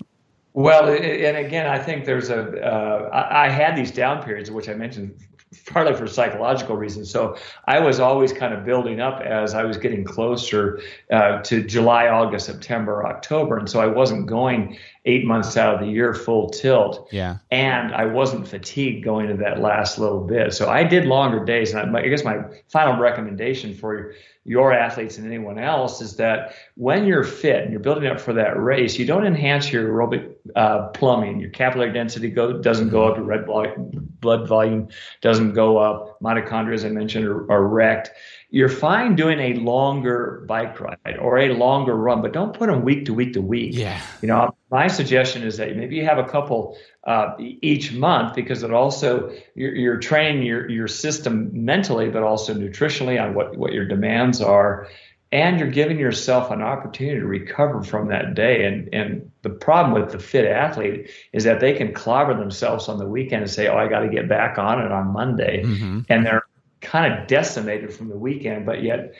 Well, 0.53 0.87
and 0.87 1.37
again, 1.37 1.65
I 1.65 1.79
think 1.79 2.05
there's 2.05 2.29
a. 2.29 2.63
Uh, 2.63 3.09
I, 3.11 3.45
I 3.45 3.49
had 3.49 3.75
these 3.75 3.89
down 3.89 4.21
periods, 4.21 4.51
which 4.51 4.69
I 4.69 4.75
mentioned 4.75 5.17
partly 5.65 5.95
for 5.95 6.07
psychological 6.07 6.75
reasons. 6.75 7.09
So 7.09 7.37
I 7.65 7.79
was 7.79 7.99
always 7.99 8.33
kind 8.33 8.53
of 8.53 8.65
building 8.65 8.99
up 8.99 9.21
as 9.21 9.53
I 9.53 9.63
was 9.63 9.77
getting 9.77 10.03
closer 10.03 10.81
uh, 11.11 11.41
to 11.41 11.63
July, 11.63 12.07
August, 12.07 12.45
September, 12.45 13.05
October, 13.05 13.57
and 13.57 13.69
so 13.69 13.79
I 13.79 13.87
wasn't 13.87 14.27
going 14.27 14.77
eight 15.05 15.25
months 15.25 15.57
out 15.57 15.75
of 15.75 15.81
the 15.81 15.87
year 15.87 16.13
full 16.13 16.49
tilt. 16.49 17.09
Yeah. 17.11 17.37
And 17.51 17.93
I 17.93 18.05
wasn't 18.05 18.47
fatigued 18.47 19.03
going 19.03 19.27
to 19.27 19.35
that 19.35 19.59
last 19.59 19.99
little 19.99 20.21
bit. 20.21 20.53
So 20.53 20.69
I 20.69 20.83
did 20.83 21.05
longer 21.05 21.43
days. 21.43 21.73
And 21.73 21.95
I, 21.95 21.99
I 21.99 22.07
guess 22.07 22.23
my 22.23 22.43
final 22.69 22.97
recommendation 22.97 23.73
for 23.73 24.13
your 24.45 24.73
athletes 24.73 25.17
and 25.17 25.27
anyone 25.27 25.59
else 25.59 26.01
is 26.01 26.15
that 26.17 26.55
when 26.75 27.05
you're 27.05 27.23
fit 27.23 27.63
and 27.63 27.71
you're 27.71 27.81
building 27.81 28.07
up 28.07 28.19
for 28.19 28.33
that 28.33 28.57
race, 28.61 28.97
you 28.97 29.05
don't 29.05 29.25
enhance 29.25 29.71
your 29.71 29.89
aerobic 29.89 30.32
uh, 30.55 30.87
plumbing. 30.89 31.39
Your 31.39 31.49
capillary 31.49 31.93
density 31.93 32.29
go, 32.29 32.61
doesn't 32.61 32.89
go 32.89 33.07
up. 33.07 33.17
Your 33.17 33.25
red 33.25 33.45
blood 33.45 33.73
blood 34.19 34.47
volume 34.47 34.89
doesn't 35.21 35.53
go 35.53 35.77
up. 35.77 36.19
Mitochondria, 36.21 36.73
as 36.73 36.85
I 36.85 36.89
mentioned, 36.89 37.25
are, 37.25 37.51
are 37.51 37.67
wrecked 37.67 38.11
you're 38.53 38.69
fine 38.69 39.15
doing 39.15 39.39
a 39.39 39.55
longer 39.55 40.45
bike 40.47 40.79
ride 40.79 41.17
or 41.19 41.39
a 41.39 41.55
longer 41.55 41.95
run, 41.95 42.21
but 42.21 42.33
don't 42.33 42.53
put 42.53 42.67
them 42.67 42.83
week 42.83 43.05
to 43.05 43.13
week 43.13 43.33
to 43.33 43.41
week. 43.41 43.73
Yeah. 43.73 43.99
You 44.21 44.27
know, 44.27 44.55
my 44.69 44.85
suggestion 44.85 45.41
is 45.41 45.57
that 45.57 45.75
maybe 45.75 45.95
you 45.95 46.05
have 46.05 46.19
a 46.19 46.23
couple 46.23 46.77
uh, 47.03 47.33
each 47.39 47.93
month 47.93 48.35
because 48.35 48.61
it 48.61 48.71
also 48.71 49.31
you're, 49.55 49.73
you're, 49.73 49.97
training 49.97 50.43
your 50.43 50.69
your 50.69 50.87
system 50.87 51.49
mentally, 51.65 52.11
but 52.11 52.21
also 52.21 52.53
nutritionally 52.53 53.19
on 53.19 53.33
what 53.33 53.57
what 53.57 53.73
your 53.73 53.85
demands 53.85 54.39
are, 54.39 54.87
and 55.33 55.57
you're 55.57 55.71
giving 55.71 55.97
yourself 55.97 56.51
an 56.51 56.61
opportunity 56.61 57.19
to 57.19 57.25
recover 57.25 57.81
from 57.81 58.09
that 58.09 58.35
day. 58.35 58.65
And 58.65 58.93
and 58.93 59.31
the 59.41 59.49
problem 59.49 59.99
with 59.99 60.11
the 60.11 60.19
fit 60.19 60.45
athlete 60.45 61.09
is 61.33 61.43
that 61.45 61.59
they 61.59 61.73
can 61.73 61.91
clobber 61.91 62.37
themselves 62.37 62.87
on 62.87 62.99
the 62.99 63.07
weekend 63.07 63.41
and 63.41 63.51
say, 63.51 63.67
"Oh, 63.67 63.75
I 63.75 63.87
got 63.87 64.01
to 64.01 64.09
get 64.09 64.29
back 64.29 64.59
on 64.59 64.79
it 64.79 64.91
on 64.91 65.07
Monday," 65.07 65.63
mm-hmm. 65.63 66.01
and 66.07 66.23
they're 66.23 66.43
kind 66.81 67.11
of 67.11 67.27
decimated 67.27 67.91
from 67.91 68.09
the 68.09 68.17
weekend, 68.17 68.67
but 68.67 68.83
yet 68.83 69.15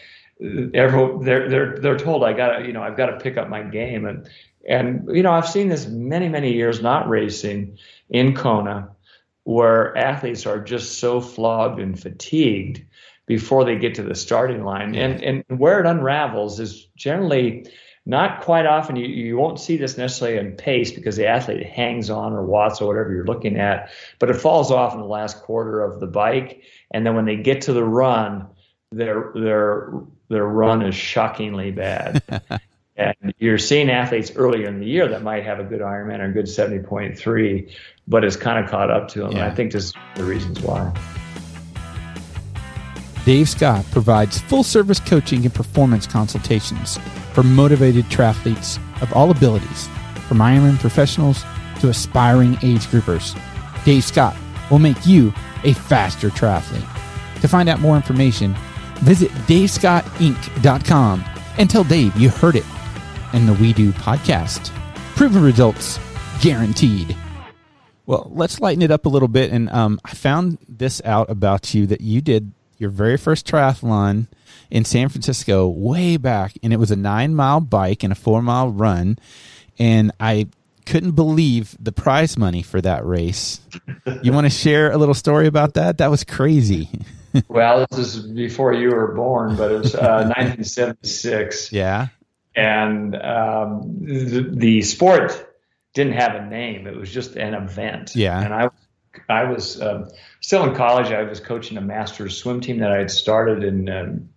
everyone 0.76 1.26
they're 1.26 1.50
they're 1.50 1.78
they're 1.80 1.98
told 1.98 2.24
I 2.24 2.34
got 2.34 2.58
to 2.58 2.66
you 2.66 2.74
know 2.74 2.84
I've 2.84 2.98
got 2.98 3.08
to 3.08 3.18
pick 3.18 3.38
up 3.38 3.50
my 3.50 3.64
game 3.64 4.06
and 4.06 4.30
and 4.70 5.10
you 5.12 5.24
know 5.24 5.32
I've 5.32 5.50
seen 5.50 5.68
this 5.68 5.88
many 5.88 6.30
many 6.30 6.54
years 6.54 6.80
not 6.80 7.10
racing 7.10 7.80
in 8.10 8.36
Kona 8.36 8.90
where 9.46 9.98
athletes 9.98 10.46
are 10.46 10.60
just 10.60 11.00
so 11.00 11.20
flogged 11.20 11.80
and 11.80 12.00
fatigued 12.00 12.86
before 13.26 13.66
they 13.66 13.78
get 13.78 13.96
to 13.96 14.04
the 14.04 14.16
starting 14.16 14.64
line 14.64 14.96
and 14.96 15.24
and 15.24 15.60
where 15.60 15.80
it 15.80 15.86
unravels 15.86 16.60
is 16.60 16.88
generally 16.96 17.66
not 18.06 18.42
quite 18.42 18.66
often 18.66 18.98
you, 18.98 19.08
you 19.08 19.38
won't 19.38 19.60
see 19.60 19.78
this 19.78 19.98
necessarily 19.98 20.38
in 20.38 20.58
pace 20.58 20.92
because 20.92 21.16
the 21.16 21.26
athlete 21.26 21.66
hangs 21.66 22.10
on 22.10 22.34
or 22.34 22.44
watts 22.44 22.82
or 22.82 22.88
whatever 22.88 23.14
you're 23.14 23.26
looking 23.26 23.58
at 23.58 23.90
but 24.20 24.30
it 24.30 24.36
falls 24.36 24.72
off 24.72 24.94
in 24.94 25.00
the 25.00 25.06
last 25.06 25.42
quarter 25.42 25.82
of 25.82 26.02
the 26.02 26.08
bike 26.08 26.64
and 26.94 27.06
then 27.06 27.16
when 27.16 27.26
they 27.26 27.36
get 27.36 27.62
to 27.64 27.74
the 27.74 27.84
run, 27.84 28.48
their 28.92 29.32
their 29.34 29.94
their 30.30 30.46
run 30.46 30.84
is 30.84 30.96
shockingly 30.96 31.72
bad. 31.72 32.22
and 32.96 33.34
you're 33.40 33.58
seeing 33.58 33.90
athletes 33.90 34.32
earlier 34.36 34.68
in 34.68 34.80
the 34.80 34.86
year 34.86 35.08
that 35.10 35.24
might 35.24 35.44
have 35.44 35.60
a 35.60 35.64
good 35.64 35.82
Ironman 35.82 36.20
or 36.20 36.26
a 36.26 36.32
good 36.32 36.46
70.3, 36.46 37.76
but 38.08 38.24
it's 38.24 38.36
kind 38.36 38.64
of 38.64 38.70
caught 38.70 38.92
up 38.92 39.10
to 39.10 39.20
them. 39.20 39.32
Yeah. 39.32 39.40
And 39.40 39.52
I 39.52 39.56
think 39.56 39.72
this 39.72 39.86
is 39.86 39.94
the 40.16 40.24
reasons 40.24 40.62
why. 40.62 40.94
Dave 43.26 43.48
Scott 43.48 43.86
provides 43.92 44.42
full 44.42 44.64
service 44.64 45.00
coaching 45.00 45.46
and 45.46 45.54
performance 45.54 46.06
consultations 46.06 46.98
for 47.32 47.42
motivated 47.42 48.06
triathletes 48.06 48.80
of 49.02 49.14
all 49.14 49.32
abilities, 49.32 49.88
from 50.28 50.40
Ironman 50.40 50.78
professionals 50.80 51.44
to 51.80 51.90
aspiring 51.90 52.58
age 52.64 52.86
groupers. 52.88 53.34
Dave 53.86 54.04
Scott 54.04 54.36
will 54.70 54.80
make 54.80 55.06
you 55.06 55.34
a 55.64 55.74
faster 55.74 56.30
triathlete. 56.30 57.42
To 57.42 57.48
find 57.48 57.70
out 57.70 57.80
more 57.80 57.96
information, 57.96 58.56
visit 59.00 59.32
davescottinc.com 59.48 61.24
and 61.58 61.70
tell 61.70 61.84
Dave 61.84 62.16
you 62.18 62.30
heard 62.30 62.56
it 62.56 62.66
in 63.32 63.46
the 63.46 63.54
We 63.54 63.72
Do 63.74 63.92
podcast. 63.94 64.70
Proven 65.16 65.44
results 65.44 66.00
guaranteed. 66.42 67.16
Well, 68.06 68.30
let's 68.34 68.60
lighten 68.60 68.82
it 68.82 68.92
up 68.92 69.06
a 69.06 69.10
little 69.10 69.28
bit. 69.30 69.52
And 69.52 69.70
um, 69.70 70.00
I 70.04 70.14
found 70.14 70.58
this 70.68 71.02
out 71.06 71.30
about 71.30 71.74
you 71.74 71.88
that 71.88 72.02
you 72.02 72.20
did 72.20 72.52
your 72.84 72.92
very 72.92 73.18
first 73.18 73.48
triathlon 73.48 74.28
in 74.70 74.86
San 74.86 75.10
Francisco 75.10 75.68
way 75.68 76.18
back, 76.18 76.54
and 76.62 76.72
it 76.72 76.78
was 76.78 76.92
a 76.92 76.96
nine 76.96 77.34
mile 77.34 77.62
bike 77.62 78.04
and 78.04 78.12
a 78.12 78.16
four 78.16 78.42
mile 78.44 78.70
run. 78.70 79.18
And 79.80 80.12
I 80.20 80.48
couldn't 80.86 81.12
believe 81.12 81.76
the 81.80 81.92
prize 81.92 82.38
money 82.38 82.62
for 82.62 82.82
that 82.82 83.06
race. 83.06 83.62
You 84.22 84.34
want 84.34 84.46
to 84.46 84.50
share 84.52 84.92
a 84.92 84.98
little 84.98 85.14
story 85.16 85.48
about 85.48 85.76
that? 85.76 85.98
That 85.98 86.12
was 86.12 86.24
crazy. 86.24 86.90
well, 87.48 87.86
this 87.90 88.00
is 88.16 88.28
before 88.28 88.74
you 88.74 88.90
were 88.90 89.14
born, 89.14 89.56
but 89.56 89.72
it 89.72 89.80
was 89.80 89.96
uh, 89.96 90.00
1976. 90.38 91.72
Yeah. 91.72 92.08
And 92.56 93.16
um, 93.16 93.98
the, 94.02 94.48
the, 94.52 94.82
sport 94.84 95.56
didn't 95.96 96.14
have 96.14 96.36
a 96.36 96.46
name; 96.46 96.86
it 96.86 96.96
was 96.96 97.12
just 97.12 97.36
an 97.36 97.56
event. 97.56 98.16
Yeah. 98.16 98.40
And 98.40 98.54
I, 98.54 98.70
I 99.30 99.44
was 99.44 99.82
um, 99.82 100.10
still 100.42 100.64
in 100.64 100.76
college. 100.76 101.12
I 101.12 101.24
was 101.24 101.40
coaching 101.40 101.78
a 101.78 101.82
masters 101.82 102.38
swim 102.38 102.62
team 102.62 102.80
that 102.80 102.92
I 102.92 102.98
had 102.98 103.12
started 103.12 103.64
in 103.64 103.90
um, 103.90 104.30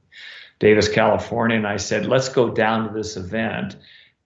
Davis, 0.59 0.89
California, 0.89 1.57
and 1.57 1.67
I 1.67 1.77
said, 1.77 2.07
"Let's 2.07 2.29
go 2.29 2.51
down 2.51 2.89
to 2.89 2.95
this 2.95 3.17
event." 3.17 3.77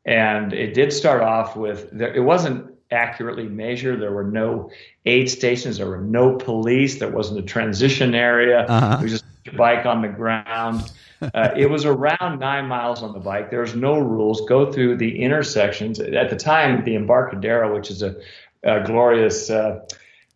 And 0.05 0.53
it 0.53 0.75
did 0.75 0.93
start 0.93 1.23
off 1.23 1.57
with 1.57 1.93
it 2.01 2.21
wasn't 2.21 2.75
accurately 2.91 3.49
measured. 3.49 4.01
There 4.01 4.13
were 4.13 4.25
no 4.25 4.71
aid 5.07 5.31
stations. 5.31 5.79
There 5.79 5.89
were 5.89 6.01
no 6.01 6.37
police. 6.37 6.99
There 6.99 7.11
wasn't 7.11 7.41
a 7.41 7.43
transition 7.43 8.15
area. 8.15 8.61
Uh-huh. 8.61 8.97
It 8.99 9.03
was 9.03 9.13
just 9.13 9.25
a 9.47 9.57
bike 9.57 9.87
on 9.87 10.03
the 10.03 10.09
ground. 10.09 10.91
Uh, 11.23 11.51
it 11.57 11.69
was 11.69 11.85
around 11.85 12.39
nine 12.41 12.67
miles 12.67 13.03
on 13.03 13.13
the 13.13 13.19
bike. 13.21 13.51
There's 13.51 13.75
no 13.75 13.99
rules. 13.99 14.41
Go 14.49 14.73
through 14.73 14.97
the 14.97 15.21
intersections. 15.23 16.01
At 16.01 16.31
the 16.31 16.37
time, 16.37 16.83
the 16.85 16.95
Embarcadero, 16.95 17.75
which 17.75 17.91
is 17.91 18.03
a, 18.03 18.17
a 18.63 18.83
glorious 18.83 19.51
uh, 19.51 19.87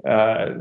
uh, 0.07 0.54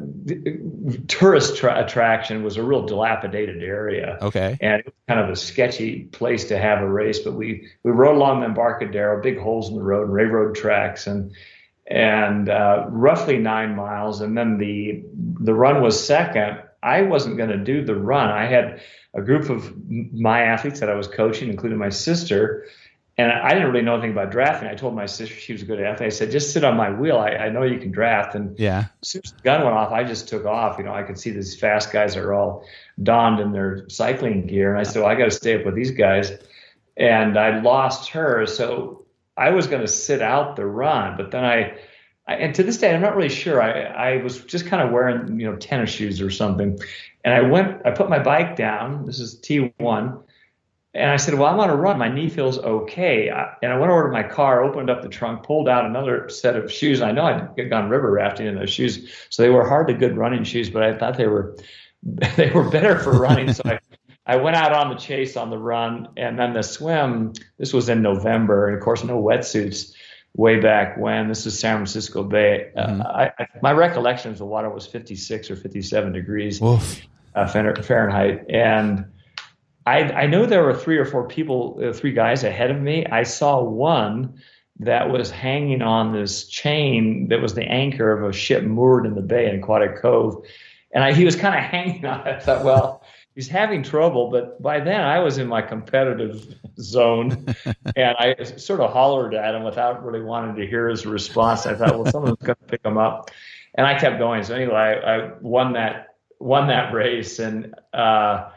tourist 1.08 1.58
tra- 1.58 1.84
attraction 1.84 2.44
was 2.44 2.58
a 2.58 2.64
real 2.64 2.86
dilapidated 2.86 3.64
area. 3.64 4.18
Okay. 4.22 4.58
And 4.62 4.80
it 4.80 4.86
was 4.86 4.94
kind 5.08 5.20
of 5.20 5.30
a 5.30 5.36
sketchy 5.36 6.04
place 6.06 6.46
to 6.46 6.58
have 6.58 6.82
a 6.82 6.90
race, 6.90 7.20
but 7.20 7.34
we, 7.34 7.68
we 7.84 7.92
rode 7.92 8.16
along 8.16 8.42
the 8.42 8.46
Embarcadero, 8.48 9.22
big 9.22 9.40
holes 9.40 9.70
in 9.70 9.76
the 9.76 9.84
road, 9.84 10.10
railroad 10.10 10.56
tracks, 10.56 11.08
and 11.08 11.34
and 11.88 12.48
uh, 12.48 12.86
roughly 12.90 13.38
nine 13.38 13.76
miles. 13.76 14.22
And 14.22 14.38
then 14.38 14.58
the 14.58 15.04
the 15.16 15.54
run 15.54 15.82
was 15.82 16.06
second 16.06 16.60
I 16.84 17.02
wasn't 17.02 17.38
going 17.38 17.50
to 17.50 17.58
do 17.58 17.84
the 17.84 17.96
run. 17.96 18.30
I 18.30 18.46
had 18.46 18.82
a 19.14 19.22
group 19.22 19.50
of 19.50 19.74
my 19.90 20.44
athletes 20.44 20.82
that 20.82 20.90
I 20.90 20.96
was 20.96 21.08
coaching, 21.08 21.50
including 21.50 21.78
my 21.78 21.90
sister, 21.90 22.66
and 23.18 23.32
I 23.32 23.54
didn't 23.54 23.72
really 23.72 23.84
know 23.84 23.94
anything 23.94 24.12
about 24.12 24.32
drafting. 24.32 24.68
I 24.68 24.74
told 24.74 24.96
my 24.96 25.06
sister 25.06 25.36
she 25.36 25.54
was 25.54 25.62
good 25.62 25.80
athlete. 25.80 26.08
I 26.08 26.10
said, 26.10 26.32
just 26.32 26.52
sit 26.52 26.64
on 26.64 26.76
my 26.76 26.90
wheel. 26.90 27.18
I, 27.18 27.30
I 27.30 27.50
know 27.50 27.62
you 27.62 27.78
can 27.78 27.92
draft. 27.92 28.34
And 28.34 28.58
yeah. 28.58 28.86
as 29.04 29.10
soon 29.10 29.22
as 29.24 29.34
the 29.34 29.42
gun 29.42 29.64
went 29.64 29.76
off, 29.76 29.92
I 29.92 30.04
just 30.04 30.28
took 30.28 30.46
off. 30.46 30.80
You 30.80 30.86
know, 30.86 30.94
I 30.94 31.04
could 31.04 31.20
see 31.20 31.30
these 31.30 31.56
fast 31.56 31.92
guys 31.92 32.16
are 32.16 32.34
all 32.34 32.66
donned 33.02 33.40
in 33.40 33.52
their 33.52 33.88
cycling 33.88 34.48
gear. 34.48 34.72
And 34.72 34.80
I 34.80 34.84
said, 34.84 35.04
well, 35.04 35.12
I 35.12 35.16
got 35.16 35.26
to 35.26 35.32
stay 35.32 35.60
up 35.60 35.66
with 35.66 35.76
these 35.76 35.92
guys. 35.92 36.32
And 36.98 37.38
I 37.38 37.62
lost 37.62 38.10
her. 38.12 38.48
So 38.48 39.06
I 39.38 39.52
was 39.52 39.68
going 39.68 39.82
to 39.82 39.88
sit 39.88 40.24
out 40.24 40.56
the 40.56 40.66
run. 40.66 41.16
But 41.16 41.30
then 41.30 41.46
I, 41.46 41.78
I, 42.28 42.36
and 42.36 42.56
to 42.56 42.64
this 42.64 42.78
day, 42.78 42.96
I'm 42.96 43.02
not 43.02 43.16
really 43.16 43.30
sure. 43.30 43.62
I, 43.62 43.82
I 43.82 44.24
was 44.24 44.44
just 44.44 44.66
kind 44.66 44.82
of 44.82 44.92
wearing, 44.92 45.40
you 45.40 45.52
know, 45.52 45.56
tennis 45.56 45.92
shoes 45.92 46.20
or 46.20 46.32
something. 46.32 46.80
And 47.24 47.34
I 47.34 47.42
went, 47.42 47.86
I 47.86 47.92
put 47.92 48.10
my 48.10 48.20
bike 48.20 48.56
down. 48.56 49.06
This 49.06 49.20
is 49.20 49.40
T1 49.40 50.24
and 50.94 51.10
I 51.10 51.18
said, 51.18 51.34
Well, 51.34 51.52
I'm 51.52 51.60
on 51.60 51.70
a 51.70 51.76
run. 51.76 51.98
My 51.98 52.10
knee 52.10 52.30
feels 52.30 52.60
okay. 52.60 53.30
And 53.30 53.72
I 53.72 53.78
went 53.78 53.92
over 53.92 54.04
to 54.04 54.12
my 54.12 54.24
car, 54.24 54.64
opened 54.64 54.90
up 54.90 55.02
the 55.02 55.10
trunk, 55.10 55.44
pulled 55.44 55.68
out 55.68 55.86
another 55.86 56.30
set 56.30 56.56
of 56.56 56.72
shoes. 56.72 57.02
I 57.02 57.12
know 57.12 57.24
I'd 57.24 57.70
gone 57.70 57.90
river 57.90 58.12
rafting 58.12 58.46
in 58.46 58.56
those 58.56 58.70
shoes. 58.70 59.12
So 59.30 59.42
they 59.42 59.50
were 59.50 59.68
hardly 59.68 59.96
good 59.96 60.16
running 60.18 60.44
shoes, 60.44 60.70
but 60.70 60.84
I 60.84 60.96
thought 60.96 61.18
they 61.18 61.28
were 61.28 61.58
they 62.04 62.52
were 62.52 62.70
better 62.70 63.00
for 63.00 63.12
running. 63.12 63.54
so 63.54 63.64
I, 63.66 63.80
I 64.26 64.36
went 64.36 64.56
out 64.56 64.72
on 64.72 64.90
the 64.90 64.96
chase 64.96 65.36
on 65.36 65.50
the 65.50 65.58
run 65.58 66.10
and 66.16 66.38
then 66.38 66.54
the 66.54 66.62
swim. 66.62 67.34
This 67.58 67.74
was 67.74 67.90
in 67.90 68.02
November. 68.02 68.68
And 68.68 68.78
of 68.78 68.84
course, 68.84 69.04
no 69.04 69.22
wetsuits 69.22 69.94
way 70.36 70.60
back 70.60 70.98
when. 70.98 71.28
This 71.28 71.46
is 71.46 71.60
San 71.60 71.78
Francisco 71.78 72.24
Bay. 72.24 72.72
Uh, 72.76 72.88
mm-hmm. 72.88 73.02
Uh, 73.02 73.06
I, 73.06 73.32
I, 73.40 73.48
my 73.62 73.72
recollection 73.72 74.32
is 74.32 74.40
the 74.40 74.46
water 74.46 74.70
was 74.70 74.86
56 74.86 75.50
or 75.50 75.56
57 75.56 76.14
degrees 76.14 76.62
uh, 77.36 77.48
Fahrenheit. 77.48 78.46
And 78.50 79.06
I, 79.86 80.00
I 80.12 80.28
know 80.28 80.46
there 80.46 80.64
were 80.64 80.74
three 80.74 80.98
or 80.98 81.06
four 81.06 81.28
people, 81.28 81.80
uh, 81.84 81.94
three 81.94 82.14
guys 82.14 82.44
ahead 82.44 82.72
of 82.72 82.82
me. 82.82 83.06
I 83.06 83.24
saw 83.24 83.62
one 83.62 84.42
that 84.80 85.10
was 85.10 85.30
hanging 85.30 85.82
on 85.82 86.14
this 86.14 86.48
chain 86.48 87.28
that 87.30 87.42
was 87.42 87.54
the 87.54 87.64
anchor 87.64 88.12
of 88.12 88.28
a 88.28 88.34
ship 88.34 88.64
moored 88.64 89.06
in 89.06 89.16
the 89.16 89.22
bay 89.22 89.50
in 89.50 89.60
Aquatic 89.60 90.02
Cove. 90.02 90.44
And 90.94 91.04
I, 91.04 91.14
he 91.14 91.26
was 91.26 91.36
kind 91.36 91.56
of 91.56 91.64
hanging 91.70 92.06
on 92.06 92.26
it. 92.28 92.36
I 92.36 92.40
thought, 92.40 92.64
well, 92.64 93.04
he's 93.36 93.48
having 93.48 93.84
trouble. 93.84 94.30
But 94.32 94.62
by 94.62 94.80
then 94.80 95.02
I 95.02 95.20
was 95.20 95.38
in 95.38 95.48
my 95.48 95.62
competitive 95.62 96.56
zone 96.80 97.46
and 97.96 98.16
I 98.18 98.44
sort 98.44 98.80
of 98.80 98.92
hollered 98.92 99.36
at 99.36 99.54
him 99.54 99.64
without 99.64 100.04
really 100.04 100.22
wanting 100.22 100.56
to 100.56 100.68
hear 100.68 100.88
his 100.90 101.06
response. 101.06 101.66
I 101.66 101.76
thought, 101.76 101.96
well, 101.96 102.12
someone's 102.12 102.38
going 102.38 102.56
to 102.56 102.66
pick 102.66 102.86
him 102.86 102.98
up. 102.98 103.32
And 103.76 103.86
I 103.86 104.00
kept 104.00 104.20
going. 104.20 104.44
So 104.44 104.56
anyway, 104.56 104.76
I, 104.76 105.16
I 105.16 105.32
won 105.42 105.74
that, 105.74 106.16
won 106.40 106.68
that 106.68 106.94
race. 106.94 107.40
And, 107.40 107.76
uh, 107.92 108.50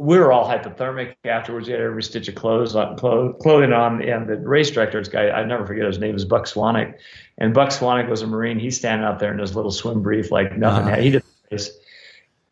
we 0.00 0.18
were 0.18 0.32
all 0.32 0.48
hypothermic 0.48 1.14
afterwards. 1.26 1.66
We 1.66 1.74
had 1.74 1.82
every 1.82 2.02
stitch 2.02 2.26
of 2.26 2.34
clothes 2.34 2.74
on, 2.74 2.96
clothing 2.96 3.74
on, 3.74 4.02
and 4.02 4.26
the 4.26 4.36
race 4.36 4.70
director, 4.70 4.98
this 4.98 5.08
guy, 5.08 5.28
I 5.28 5.44
never 5.44 5.66
forget 5.66 5.84
his 5.84 5.98
name, 5.98 6.16
is 6.16 6.24
Buck 6.24 6.46
Swanek, 6.46 6.94
and 7.36 7.52
Buck 7.52 7.68
Swanek 7.68 8.08
was 8.08 8.22
a 8.22 8.26
Marine. 8.26 8.58
He's 8.58 8.78
standing 8.78 9.06
out 9.06 9.18
there 9.18 9.30
in 9.30 9.38
his 9.38 9.54
little 9.54 9.70
swim 9.70 10.00
brief, 10.00 10.30
like 10.30 10.56
nothing. 10.56 10.86
Uh-huh. 10.86 11.02
He 11.02 11.10
did 11.10 11.22
the 11.22 11.54
race, 11.54 11.70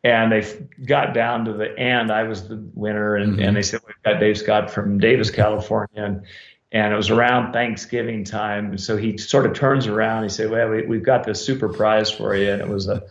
and 0.04 0.30
they 0.30 0.46
got 0.84 1.14
down 1.14 1.46
to 1.46 1.54
the 1.54 1.74
end. 1.78 2.12
I 2.12 2.24
was 2.24 2.48
the 2.48 2.62
winner, 2.74 3.16
and, 3.16 3.32
mm-hmm. 3.32 3.42
and 3.42 3.56
they 3.56 3.62
said 3.62 3.80
we've 3.86 3.96
got 4.04 4.20
Dave 4.20 4.36
Scott 4.36 4.70
from 4.70 4.98
Davis, 4.98 5.30
California, 5.30 6.04
and 6.04 6.22
and 6.70 6.92
it 6.92 6.96
was 6.96 7.08
around 7.08 7.54
Thanksgiving 7.54 8.24
time. 8.24 8.76
So 8.76 8.98
he 8.98 9.16
sort 9.16 9.46
of 9.46 9.54
turns 9.54 9.86
around. 9.86 10.24
He 10.24 10.28
said, 10.28 10.50
"Well, 10.50 10.68
we, 10.68 10.82
we've 10.82 11.02
got 11.02 11.24
this 11.24 11.42
super 11.42 11.70
prize 11.70 12.10
for 12.10 12.36
you," 12.36 12.52
and 12.52 12.60
it 12.60 12.68
was 12.68 12.88
a 12.88 13.04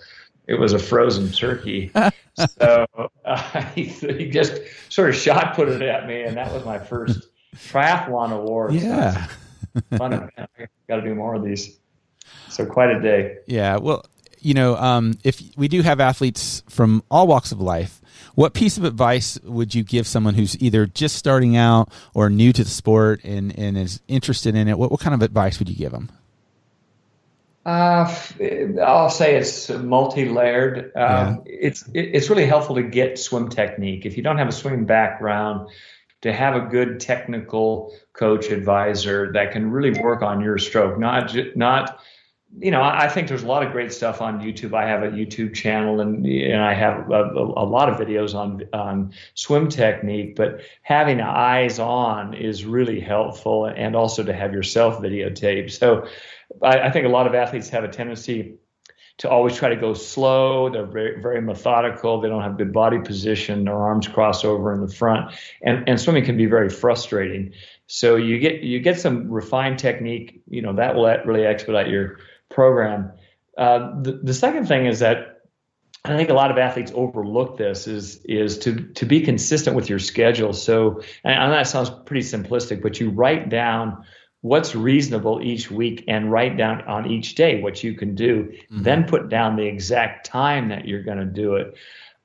it 0.48 0.60
was 0.60 0.74
a 0.74 0.80
frozen 0.80 1.32
turkey. 1.32 1.92
so 2.38 2.86
uh, 2.96 3.08
he, 3.78 3.84
he, 4.18 4.30
just 4.30 4.60
sort 4.90 5.10
of 5.10 5.16
shot 5.16 5.56
put 5.56 5.70
it 5.70 5.82
at 5.82 6.08
me, 6.08 6.24
and 6.24 6.38
that 6.38 6.52
was 6.52 6.66
my 6.66 6.80
first 6.80 7.28
triathlon 7.56 8.32
award. 8.32 8.74
Yeah, 8.74 9.28
so 9.74 9.98
fun. 9.98 10.30
Got 10.88 10.96
to 10.98 11.02
do 11.02 11.16
more 11.16 11.36
of 11.36 11.44
these. 11.44 11.78
So 12.50 12.66
quite 12.66 12.90
a 12.90 13.00
day. 13.00 13.38
Yeah. 13.46 13.78
Well, 13.78 14.06
you 14.40 14.54
know, 14.54 14.76
um, 14.78 15.18
if 15.24 15.42
we 15.56 15.68
do 15.68 15.82
have 15.82 16.00
athletes 16.00 16.64
from 16.70 17.04
all 17.12 17.28
walks 17.28 17.52
of 17.52 17.62
life, 17.62 18.02
what 18.36 18.54
piece 18.54 18.78
of 18.78 18.84
advice 18.84 19.40
would 19.44 19.74
you 19.74 19.84
give 19.84 20.08
someone 20.08 20.34
who's 20.34 20.60
either 20.62 20.86
just 20.86 21.16
starting 21.16 21.58
out 21.58 21.92
or 22.14 22.30
new 22.30 22.54
to 22.54 22.64
the 22.64 22.70
sport 22.70 23.24
and, 23.24 23.58
and 23.58 23.78
is 23.78 24.00
interested 24.08 24.56
in 24.56 24.68
it? 24.68 24.78
What, 24.78 24.92
what 24.92 25.00
kind 25.00 25.14
of 25.14 25.22
advice 25.22 25.60
would 25.60 25.70
you 25.70 25.76
give 25.76 25.92
them? 25.92 26.10
Uh, 27.68 28.10
I'll 28.82 29.10
say 29.10 29.36
it's 29.36 29.70
multi-layered. 29.70 30.94
Um, 30.96 30.96
yeah. 30.96 31.36
It's 31.46 31.84
it's 31.94 32.30
really 32.30 32.46
helpful 32.46 32.76
to 32.76 32.84
get 32.84 33.20
swim 33.20 33.50
technique. 33.50 34.06
If 34.06 34.16
you 34.16 34.24
don't 34.24 34.38
have 34.38 34.48
a 34.48 34.54
swimming 34.54 34.86
background, 34.86 35.70
to 36.22 36.32
have 36.32 36.56
a 36.56 36.62
good 36.62 37.02
technical 37.02 37.94
coach 38.14 38.52
advisor 38.52 39.34
that 39.34 39.52
can 39.52 39.70
really 39.70 40.00
work 40.00 40.22
on 40.22 40.40
your 40.40 40.58
stroke, 40.58 40.98
not 40.98 41.36
not 41.58 42.00
you 42.60 42.72
know, 42.72 42.82
I 42.82 43.10
think 43.10 43.28
there's 43.28 43.44
a 43.44 43.48
lot 43.48 43.66
of 43.66 43.74
great 43.74 43.92
stuff 43.92 44.22
on 44.22 44.40
YouTube. 44.40 44.74
I 44.74 44.88
have 44.88 45.04
a 45.04 45.10
YouTube 45.10 45.54
channel 45.54 46.00
and 46.00 46.26
and 46.26 46.62
I 46.62 46.74
have 46.74 47.12
a, 47.12 47.24
a, 47.34 47.66
lot 47.66 47.90
of 47.90 47.98
videos 47.98 48.34
on 48.34 48.64
on 48.72 49.14
swim 49.36 49.68
technique, 49.68 50.36
but 50.38 50.62
having 50.82 51.20
eyes 51.20 51.78
on 51.78 52.34
is 52.34 52.64
really 52.64 53.02
helpful 53.02 53.66
and 53.66 53.96
also 53.96 54.24
to 54.24 54.34
have 54.34 54.54
yourself 54.54 55.00
videotaped. 55.02 55.72
So 55.72 56.08
I, 56.62 56.80
I 56.82 56.92
think 56.92 57.06
a 57.06 57.10
lot 57.10 57.28
of 57.28 57.36
athletes 57.36 57.70
have 57.70 57.84
a 57.84 57.88
tendency 57.88 58.56
to 59.18 59.30
always 59.30 59.56
try 59.56 59.70
to 59.70 59.76
go 59.76 59.94
slow. 59.94 60.70
They're 60.70 60.86
very, 60.86 61.22
very 61.22 61.42
methodical. 61.42 62.22
They 62.22 62.30
don't 62.30 62.44
have 62.44 62.58
good 62.58 62.72
body 62.72 63.00
position. 63.00 63.66
Their 63.66 63.76
arms 63.76 64.08
cross 64.08 64.46
over 64.46 64.74
in 64.74 64.82
the 64.82 64.94
front, 64.94 65.34
and 65.62 65.88
and 65.88 66.00
swimming 66.00 66.26
can 66.26 66.38
be 66.38 66.46
very 66.46 66.70
frustrating. 66.70 67.54
So 67.88 68.16
you 68.16 68.40
get 68.40 68.62
you 68.62 68.80
get 68.80 69.00
some 69.00 69.30
refined 69.30 69.80
technique. 69.80 70.42
You 70.48 70.62
know 70.62 70.74
that 70.74 70.96
will 70.96 71.08
really 71.26 71.46
expedite 71.46 71.90
your 71.90 72.20
program. 72.50 73.12
Uh, 73.58 74.02
the, 74.02 74.20
the 74.24 74.34
second 74.34 74.68
thing 74.68 74.86
is 74.86 75.00
that 75.00 75.42
I 76.06 76.16
think 76.16 76.30
a 76.30 76.34
lot 76.34 76.52
of 76.52 76.58
athletes 76.58 76.92
overlook 76.94 77.58
this 77.58 77.88
is 77.88 78.24
is 78.26 78.60
to 78.60 78.76
to 78.94 79.06
be 79.06 79.22
consistent 79.22 79.76
with 79.76 79.90
your 79.90 80.00
schedule. 80.00 80.54
So 80.54 81.02
and 81.24 81.52
that 81.52 81.68
sounds 81.68 81.90
pretty 81.90 82.26
simplistic, 82.26 82.82
but 82.82 83.00
you 83.00 83.10
write 83.10 83.50
down 83.50 84.06
what's 84.42 84.76
reasonable 84.76 85.42
each 85.42 85.72
week 85.72 86.04
and 86.08 86.32
write 86.32 86.58
down 86.58 86.82
on 86.84 87.10
each 87.10 87.36
day 87.36 87.62
what 87.62 87.84
you 87.84 87.94
can 87.94 88.16
do. 88.16 88.44
Mm-hmm. 88.44 88.84
Then 88.84 89.04
put 89.06 89.30
down 89.30 89.56
the 89.56 89.66
exact 89.66 90.26
time 90.26 90.70
that 90.70 90.88
you're 90.88 91.04
going 91.04 91.18
to 91.18 91.26
do 91.26 91.56
it. 91.56 91.76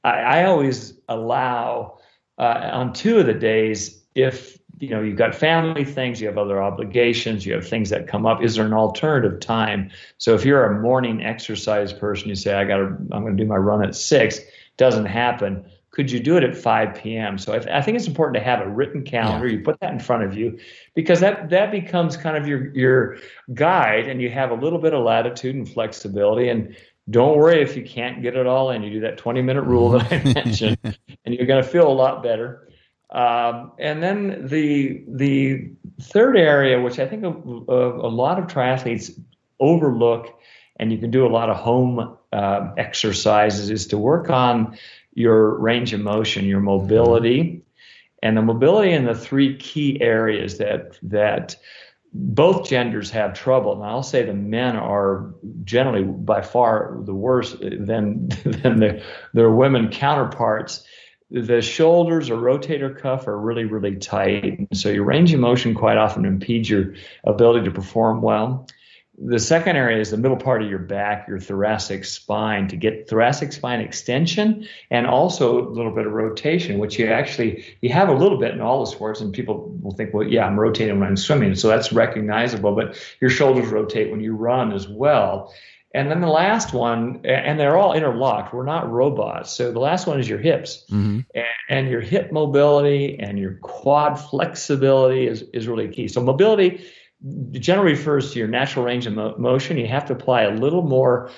I, 0.05 0.11
I 0.11 0.44
always 0.44 0.94
allow 1.09 1.98
uh, 2.38 2.70
on 2.72 2.92
two 2.92 3.18
of 3.18 3.27
the 3.27 3.35
days 3.35 4.03
if 4.14 4.59
you 4.79 4.90
know 4.90 5.01
you've 5.01 5.16
got 5.16 5.35
family 5.35 5.85
things 5.85 6.20
you 6.20 6.27
have 6.27 6.38
other 6.38 6.61
obligations 6.61 7.46
you 7.46 7.55
have 7.55 7.66
things 7.66 7.88
that 7.90 8.09
come 8.09 8.27
up 8.27 8.42
is 8.42 8.57
there 8.57 8.66
an 8.66 8.72
alternative 8.72 9.38
time 9.38 9.90
so 10.18 10.35
if 10.35 10.44
you're 10.44 10.64
a 10.64 10.81
morning 10.81 11.22
exercise 11.22 11.92
person 11.92 12.29
you 12.29 12.35
say 12.35 12.55
i 12.55 12.64
got 12.64 12.81
i'm 12.81 13.07
going 13.09 13.37
to 13.37 13.42
do 13.42 13.48
my 13.48 13.57
run 13.57 13.85
at 13.85 13.94
six 13.94 14.40
doesn't 14.77 15.07
happen 15.07 15.64
could 15.92 16.11
you 16.11 16.18
do 16.20 16.37
it 16.38 16.42
at 16.42 16.57
5 16.57 16.94
p.m. 16.94 17.38
So 17.38 17.52
I, 17.52 17.78
I 17.78 17.83
think 17.83 17.96
it's 17.96 18.07
important 18.07 18.35
to 18.37 18.42
have 18.42 18.61
a 18.61 18.68
written 18.68 19.05
calendar. 19.05 19.46
Yeah. 19.46 19.59
You 19.59 19.62
put 19.62 19.78
that 19.81 19.92
in 19.92 20.00
front 20.00 20.24
of 20.24 20.35
you 20.35 20.59
because 20.94 21.20
that 21.20 21.50
that 21.50 21.70
becomes 21.70 22.16
kind 22.16 22.37
of 22.37 22.48
your 22.48 22.74
your 22.74 23.18
guide, 23.55 24.09
and 24.09 24.20
you 24.20 24.31
have 24.31 24.50
a 24.50 24.55
little 24.55 24.78
bit 24.78 24.94
of 24.94 25.05
latitude 25.05 25.55
and 25.55 25.68
flexibility. 25.68 26.48
And 26.48 26.74
don't 27.11 27.37
worry 27.37 27.61
if 27.61 27.76
you 27.76 27.85
can't 27.85 28.22
get 28.22 28.37
it 28.37 28.46
all 28.46 28.70
in. 28.70 28.83
You 28.83 28.90
do 28.90 29.00
that 29.00 29.18
20 29.18 29.42
minute 29.42 29.62
rule 29.62 29.90
that 29.90 30.12
I 30.12 30.24
mentioned, 30.35 30.78
and 30.83 31.35
you're 31.35 31.46
going 31.46 31.62
to 31.62 31.68
feel 31.68 31.87
a 31.87 31.92
lot 31.92 32.22
better. 32.22 32.68
Um, 33.11 33.72
and 33.78 34.02
then 34.02 34.46
the 34.46 35.05
the 35.07 35.72
third 36.00 36.38
area, 36.38 36.81
which 36.81 36.98
I 36.98 37.07
think 37.07 37.24
a, 37.24 37.28
a, 37.28 38.07
a, 38.07 38.11
lot 38.11 38.38
of 38.38 38.46
triathletes 38.46 39.20
overlook, 39.61 40.40
and 40.76 40.90
you 40.90 40.96
can 40.96 41.11
do 41.11 41.26
a 41.26 41.28
lot 41.28 41.50
of 41.50 41.57
home 41.59 42.16
uh, 42.33 42.70
exercises, 42.78 43.68
is 43.68 43.87
to 43.88 43.98
work 43.98 44.31
on 44.31 44.78
your 45.14 45.59
range 45.59 45.92
of 45.92 46.01
motion, 46.01 46.44
your 46.44 46.61
mobility, 46.61 47.42
mm-hmm. 47.42 47.59
and 48.22 48.37
the 48.37 48.42
mobility 48.42 48.92
in 48.92 49.05
the 49.05 49.14
three 49.14 49.57
key 49.57 50.01
areas 50.01 50.59
that 50.59 50.98
that 51.03 51.57
both 52.14 52.68
genders 52.68 53.11
have 53.11 53.33
trouble. 53.35 53.72
And 53.72 53.85
I'll 53.85 54.03
say 54.03 54.25
the 54.25 54.35
men 54.35 54.77
are 54.77 55.35
generally 55.64 56.05
by 56.05 56.42
far 56.42 56.98
the 57.05 57.14
worst 57.14 57.59
than 57.61 58.29
than 58.44 58.81
the, 58.81 59.03
their 59.33 59.51
women 59.51 59.90
counterparts. 59.90 60.85
The 61.31 61.62
shoulders 61.62 62.29
or 62.29 62.37
rotator 62.37 62.94
cuff 62.94 63.27
are 63.27 63.38
really, 63.38 63.64
really 63.64 63.96
tight. 63.96 64.44
And 64.44 64.68
So 64.75 64.90
your 64.90 65.05
range 65.05 65.33
of 65.33 65.40
motion 65.40 65.75
quite 65.75 65.96
often 65.96 66.27
impedes 66.27 66.68
your 66.68 66.94
ability 67.25 67.64
to 67.64 67.70
perform 67.70 68.20
well. 68.20 68.66
The 69.24 69.38
second 69.38 69.76
area 69.76 70.00
is 70.00 70.11
the 70.11 70.16
middle 70.16 70.37
part 70.37 70.62
of 70.62 70.68
your 70.68 70.80
back, 70.80 71.28
your 71.28 71.38
thoracic 71.38 72.04
spine, 72.04 72.66
to 72.68 72.76
get 72.76 73.08
thoracic 73.08 73.52
spine 73.52 73.80
extension 73.80 74.66
and 74.90 75.06
also 75.06 75.61
a 75.61 75.68
little 75.68 75.94
bit 75.94 76.06
of 76.06 76.12
rotation, 76.12 76.78
which 76.78 76.98
you 76.98 77.06
actually 77.06 77.64
you 77.80 77.90
have 77.90 78.08
a 78.08 78.14
little 78.14 78.38
bit 78.38 78.52
in 78.52 78.61
all 78.61 78.80
the 78.80 78.90
sports, 78.90 79.20
and 79.20 79.32
people 79.32 79.78
will 79.80 79.92
think, 79.92 80.12
well, 80.12 80.26
yeah, 80.26 80.44
I'm 80.44 80.58
rotating 80.58 80.98
when 80.98 81.08
I'm 81.08 81.16
swimming, 81.16 81.54
so 81.54 81.68
that's 81.68 81.92
recognizable. 81.92 82.74
But 82.74 83.00
your 83.20 83.30
shoulders 83.30 83.68
rotate 83.68 84.11
when 84.11 84.20
you 84.20 84.35
run 84.35 84.72
as 84.72 84.88
well. 84.88 85.54
And 85.94 86.11
then 86.11 86.20
the 86.20 86.28
last 86.28 86.72
one, 86.72 87.20
and 87.24 87.61
they're 87.61 87.76
all 87.76 87.92
interlocked. 87.92 88.54
We're 88.54 88.64
not 88.64 88.90
robots. 88.90 89.52
So 89.52 89.72
the 89.72 89.78
last 89.78 90.06
one 90.06 90.18
is 90.18 90.28
your 90.28 90.38
hips. 90.38 90.85
Mm-hmm. 90.90 91.20
And, 91.35 91.44
and, 91.68 91.88
your 91.88 92.00
hip 92.00 92.32
mobility 92.32 93.18
and 93.18 93.38
your 93.38 93.54
quad 93.61 94.18
flexibility 94.18 95.26
is, 95.26 95.42
is 95.52 95.68
really 95.68 95.88
key. 95.88 96.08
So 96.08 96.22
mobility 96.22 96.82
generally 97.52 97.92
refers 97.92 98.32
to 98.32 98.38
your 98.38 98.48
natural 98.48 98.85
range 98.85 99.06
of 99.06 99.14
mo- 99.14 99.37
motion. 99.38 99.78
You 99.78 99.87
have 99.88 100.06
to 100.06 100.12
apply 100.12 100.42
a 100.42 100.54
little 100.54 100.82
more 100.82 101.30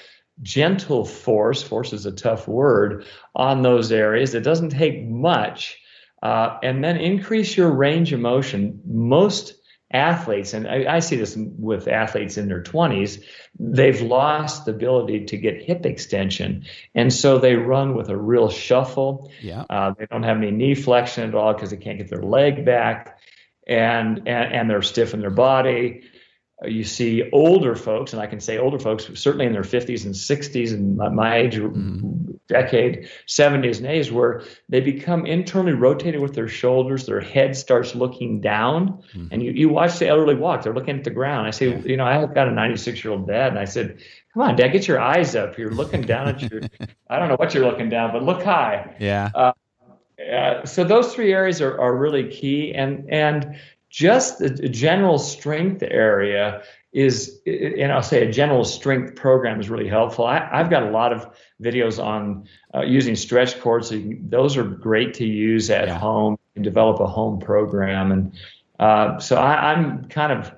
gentle 0.42 1.04
force, 1.04 1.62
force 1.62 1.92
is 1.92 2.06
a 2.06 2.12
tough 2.12 2.48
word, 2.48 3.04
on 3.34 3.62
those 3.62 3.92
areas. 3.92 4.34
It 4.34 4.42
doesn't 4.42 4.70
take 4.70 5.04
much. 5.04 5.78
Uh, 6.22 6.58
and 6.62 6.82
then 6.82 6.96
increase 6.96 7.56
your 7.56 7.70
range 7.70 8.12
of 8.12 8.20
motion. 8.20 8.80
Most 8.86 9.54
athletes, 9.92 10.54
and 10.54 10.66
I, 10.66 10.96
I, 10.96 10.98
see 10.98 11.16
this 11.16 11.36
with 11.36 11.86
athletes 11.86 12.36
in 12.38 12.48
their 12.48 12.62
20s, 12.62 13.22
they've 13.58 14.00
lost 14.00 14.64
the 14.64 14.72
ability 14.72 15.26
to 15.26 15.36
get 15.36 15.62
hip 15.62 15.86
extension. 15.86 16.64
And 16.94 17.12
so 17.12 17.38
they 17.38 17.54
run 17.54 17.94
with 17.94 18.08
a 18.08 18.16
real 18.16 18.48
shuffle. 18.48 19.30
Yeah. 19.40 19.64
Uh, 19.70 19.94
they 19.96 20.06
don't 20.06 20.24
have 20.24 20.38
any 20.38 20.50
knee 20.50 20.74
flexion 20.74 21.28
at 21.28 21.34
all 21.34 21.52
because 21.52 21.70
they 21.70 21.76
can't 21.76 21.98
get 21.98 22.08
their 22.08 22.22
leg 22.22 22.64
back. 22.64 23.13
And, 23.66 24.18
and, 24.28 24.52
and 24.52 24.70
they're 24.70 24.82
stiff 24.82 25.14
in 25.14 25.20
their 25.20 25.30
body 25.30 26.02
you 26.66 26.84
see 26.84 27.28
older 27.32 27.74
folks, 27.74 28.12
and 28.12 28.22
I 28.22 28.26
can 28.26 28.40
say 28.40 28.58
older 28.58 28.78
folks, 28.78 29.10
certainly 29.14 29.46
in 29.46 29.52
their 29.52 29.62
50s 29.62 30.04
and 30.04 30.14
60s, 30.14 30.72
and 30.72 30.96
my, 30.96 31.08
my 31.08 31.36
age 31.36 31.56
mm-hmm. 31.56 32.32
decade, 32.48 33.08
70s 33.26 33.78
and 33.78 33.86
80s, 33.86 34.10
where 34.10 34.42
they 34.68 34.80
become 34.80 35.26
internally 35.26 35.72
rotated 35.72 36.20
with 36.20 36.34
their 36.34 36.48
shoulders, 36.48 37.06
their 37.06 37.20
head 37.20 37.56
starts 37.56 37.94
looking 37.94 38.40
down, 38.40 39.02
mm-hmm. 39.14 39.26
and 39.30 39.42
you, 39.42 39.52
you 39.52 39.68
watch 39.68 39.98
the 39.98 40.08
elderly 40.08 40.36
walk, 40.36 40.62
they're 40.62 40.74
looking 40.74 40.96
at 40.96 41.04
the 41.04 41.10
ground. 41.10 41.46
I 41.46 41.50
say, 41.50 41.70
yeah. 41.70 41.78
you 41.78 41.96
know, 41.96 42.06
I've 42.06 42.34
got 42.34 42.48
a 42.48 42.52
96 42.52 43.02
year 43.04 43.12
old 43.12 43.26
dad, 43.26 43.48
and 43.48 43.58
I 43.58 43.64
said, 43.64 43.98
come 44.32 44.42
on, 44.42 44.56
dad, 44.56 44.68
get 44.68 44.86
your 44.86 45.00
eyes 45.00 45.34
up. 45.34 45.58
You're 45.58 45.72
looking 45.72 46.02
down 46.02 46.28
at 46.28 46.42
your, 46.42 46.62
I 47.10 47.18
don't 47.18 47.28
know 47.28 47.36
what 47.36 47.52
you're 47.54 47.66
looking 47.66 47.88
down, 47.88 48.12
but 48.12 48.22
look 48.22 48.42
high. 48.42 48.94
Yeah. 49.00 49.30
Uh, 49.34 49.52
uh, 50.32 50.64
so 50.64 50.84
those 50.84 51.14
three 51.14 51.32
areas 51.32 51.60
are, 51.60 51.78
are 51.80 51.96
really 51.96 52.28
key, 52.28 52.72
and 52.74 53.04
and 53.10 53.56
just 53.90 54.40
the 54.40 54.68
general 54.68 55.18
strength 55.18 55.82
area 55.82 56.62
is, 56.92 57.40
and 57.46 57.92
I'll 57.92 58.02
say 58.02 58.26
a 58.26 58.30
general 58.30 58.64
strength 58.64 59.16
program 59.16 59.60
is 59.60 59.68
really 59.68 59.88
helpful. 59.88 60.24
I, 60.26 60.38
have 60.56 60.70
got 60.70 60.84
a 60.84 60.90
lot 60.90 61.12
of 61.12 61.28
videos 61.62 62.02
on 62.02 62.48
uh, 62.74 62.82
using 62.82 63.16
stretch 63.16 63.60
cords. 63.60 63.88
So 63.88 63.96
can, 63.96 64.28
those 64.28 64.56
are 64.56 64.64
great 64.64 65.14
to 65.14 65.24
use 65.24 65.70
at 65.70 65.88
yeah. 65.88 65.98
home 65.98 66.38
and 66.54 66.64
develop 66.64 67.00
a 67.00 67.06
home 67.06 67.40
program. 67.40 68.12
And 68.12 68.32
uh, 68.78 69.18
so 69.18 69.36
I, 69.36 69.72
I'm 69.72 70.04
kind 70.06 70.32
of 70.32 70.52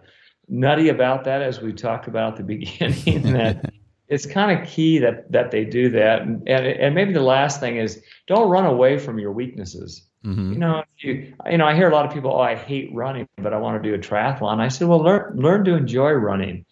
nutty 0.49 0.91
about 0.91 1.25
that, 1.25 1.41
as 1.43 1.61
we 1.61 1.73
talked 1.73 2.07
about 2.07 2.33
at 2.33 2.37
the 2.37 2.43
beginning. 2.55 3.33
that 3.33 3.73
it's 4.09 4.27
kind 4.27 4.59
of 4.59 4.67
key 4.67 4.99
that 4.99 5.31
that 5.33 5.51
they 5.51 5.65
do 5.65 5.91
that. 5.91 6.23
And, 6.23 6.49
and 6.49 6.67
and 6.67 6.95
maybe 6.95 7.13
the 7.13 7.21
last 7.21 7.61
thing 7.61 7.77
is 7.77 8.03
don't 8.27 8.49
run 8.49 8.67
away 8.67 8.99
from 8.99 9.19
your 9.19 9.33
weaknesses. 9.33 10.03
Mm-hmm. 10.25 10.53
You 10.55 10.59
know, 10.59 10.85
you, 10.99 11.35
you 11.49 11.59
know, 11.59 11.67
I 11.67 11.75
hear 11.77 11.89
a 11.89 11.93
lot 11.93 12.05
of 12.05 12.13
people, 12.13 12.33
oh, 12.33 12.41
I 12.41 12.57
hate 12.57 12.91
running, 12.93 13.29
but 13.37 13.53
I 13.53 13.59
want 13.59 13.81
to 13.81 13.89
do 13.89 13.95
a 13.95 13.99
triathlon. 13.99 14.59
I 14.59 14.69
said, 14.69 14.89
well, 14.89 14.99
learn 14.99 15.37
learn 15.37 15.65
to 15.67 15.75
enjoy 15.75 16.11
running. 16.13 16.65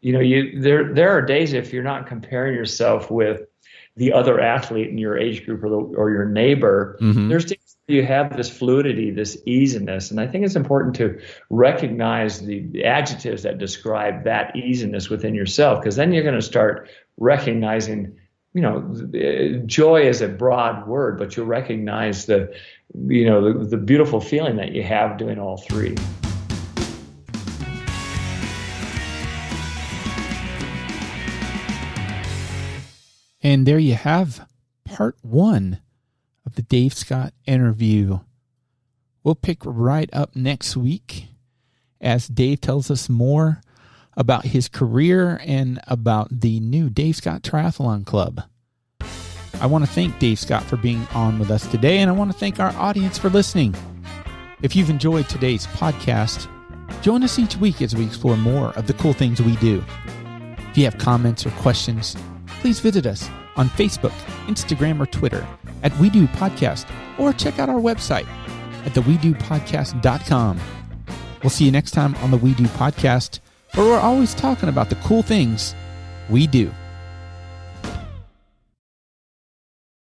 You 0.00 0.14
know, 0.14 0.20
you 0.20 0.60
there 0.60 0.92
there 0.94 1.10
are 1.10 1.22
days 1.22 1.52
if 1.52 1.72
you're 1.72 1.82
not 1.82 2.06
comparing 2.06 2.54
yourself 2.54 3.10
with 3.10 3.42
the 3.96 4.12
other 4.12 4.40
athlete 4.40 4.88
in 4.88 4.96
your 4.96 5.18
age 5.18 5.44
group 5.44 5.62
or, 5.62 5.68
the, 5.68 5.76
or 5.76 6.10
your 6.10 6.24
neighbor, 6.24 6.98
mm-hmm. 7.02 7.28
there's 7.28 7.44
days 7.44 7.58
you 7.88 8.04
have 8.04 8.36
this 8.36 8.48
fluidity, 8.48 9.10
this 9.10 9.40
easiness, 9.44 10.10
and 10.10 10.20
I 10.20 10.26
think 10.26 10.44
it's 10.44 10.56
important 10.56 10.94
to 10.96 11.20
recognize 11.50 12.40
the 12.40 12.84
adjectives 12.84 13.42
that 13.42 13.58
describe 13.58 14.24
that 14.24 14.54
easiness 14.56 15.10
within 15.10 15.34
yourself, 15.34 15.80
because 15.80 15.96
then 15.96 16.12
you're 16.12 16.22
going 16.22 16.36
to 16.36 16.42
start 16.42 16.88
recognizing 17.18 18.16
you 18.54 18.60
know, 18.60 18.94
eh, 19.14 19.60
joy 19.64 20.02
is 20.02 20.20
a 20.20 20.28
broad 20.28 20.86
word, 20.86 21.18
but 21.18 21.36
you'll 21.36 21.46
recognize 21.46 22.26
the, 22.26 22.54
you 23.06 23.24
know, 23.24 23.52
the, 23.52 23.64
the 23.64 23.76
beautiful 23.78 24.20
feeling 24.20 24.56
that 24.56 24.72
you 24.72 24.82
have 24.82 25.16
doing 25.16 25.38
all 25.38 25.56
three. 25.56 25.96
And 33.42 33.66
there 33.66 33.78
you 33.78 33.94
have 33.94 34.46
part 34.84 35.16
one 35.22 35.80
of 36.52 36.56
the 36.56 36.62
Dave 36.62 36.92
Scott 36.92 37.32
interview. 37.46 38.20
We'll 39.24 39.34
pick 39.34 39.58
right 39.64 40.10
up 40.12 40.36
next 40.36 40.76
week 40.76 41.28
as 41.98 42.28
Dave 42.28 42.60
tells 42.60 42.90
us 42.90 43.08
more 43.08 43.62
about 44.18 44.44
his 44.44 44.68
career 44.68 45.40
and 45.46 45.80
about 45.86 46.40
the 46.42 46.60
new 46.60 46.90
Dave 46.90 47.16
Scott 47.16 47.42
Triathlon 47.42 48.04
Club. 48.04 48.42
I 49.60 49.66
want 49.66 49.86
to 49.86 49.90
thank 49.90 50.18
Dave 50.18 50.38
Scott 50.38 50.64
for 50.64 50.76
being 50.76 51.06
on 51.14 51.38
with 51.38 51.50
us 51.50 51.66
today, 51.68 51.98
and 51.98 52.10
I 52.10 52.12
want 52.12 52.30
to 52.30 52.38
thank 52.38 52.60
our 52.60 52.72
audience 52.72 53.16
for 53.16 53.30
listening. 53.30 53.74
If 54.60 54.76
you've 54.76 54.90
enjoyed 54.90 55.28
today's 55.30 55.66
podcast, 55.68 56.48
join 57.00 57.22
us 57.22 57.38
each 57.38 57.56
week 57.56 57.80
as 57.80 57.96
we 57.96 58.04
explore 58.04 58.36
more 58.36 58.72
of 58.76 58.86
the 58.86 58.94
cool 58.94 59.14
things 59.14 59.40
we 59.40 59.56
do. 59.56 59.82
If 60.70 60.76
you 60.76 60.84
have 60.84 60.98
comments 60.98 61.46
or 61.46 61.50
questions, 61.52 62.14
please 62.62 62.78
visit 62.78 63.06
us 63.06 63.28
on 63.56 63.68
Facebook, 63.70 64.12
Instagram, 64.46 65.00
or 65.00 65.06
Twitter 65.06 65.44
at 65.82 65.96
We 65.98 66.08
Do 66.08 66.28
Podcast, 66.28 66.88
or 67.18 67.32
check 67.32 67.58
out 67.58 67.68
our 67.68 67.80
website 67.80 68.26
at 68.86 68.92
thewedopodcast.com. 68.92 70.60
We'll 71.42 71.50
see 71.50 71.64
you 71.64 71.72
next 71.72 71.90
time 71.90 72.14
on 72.16 72.30
the 72.30 72.36
We 72.36 72.54
Do 72.54 72.64
Podcast 72.64 73.40
where 73.74 73.86
we're 73.86 73.98
always 73.98 74.32
talking 74.34 74.68
about 74.68 74.90
the 74.90 74.96
cool 74.96 75.22
things 75.22 75.74
we 76.30 76.46
do. 76.46 76.72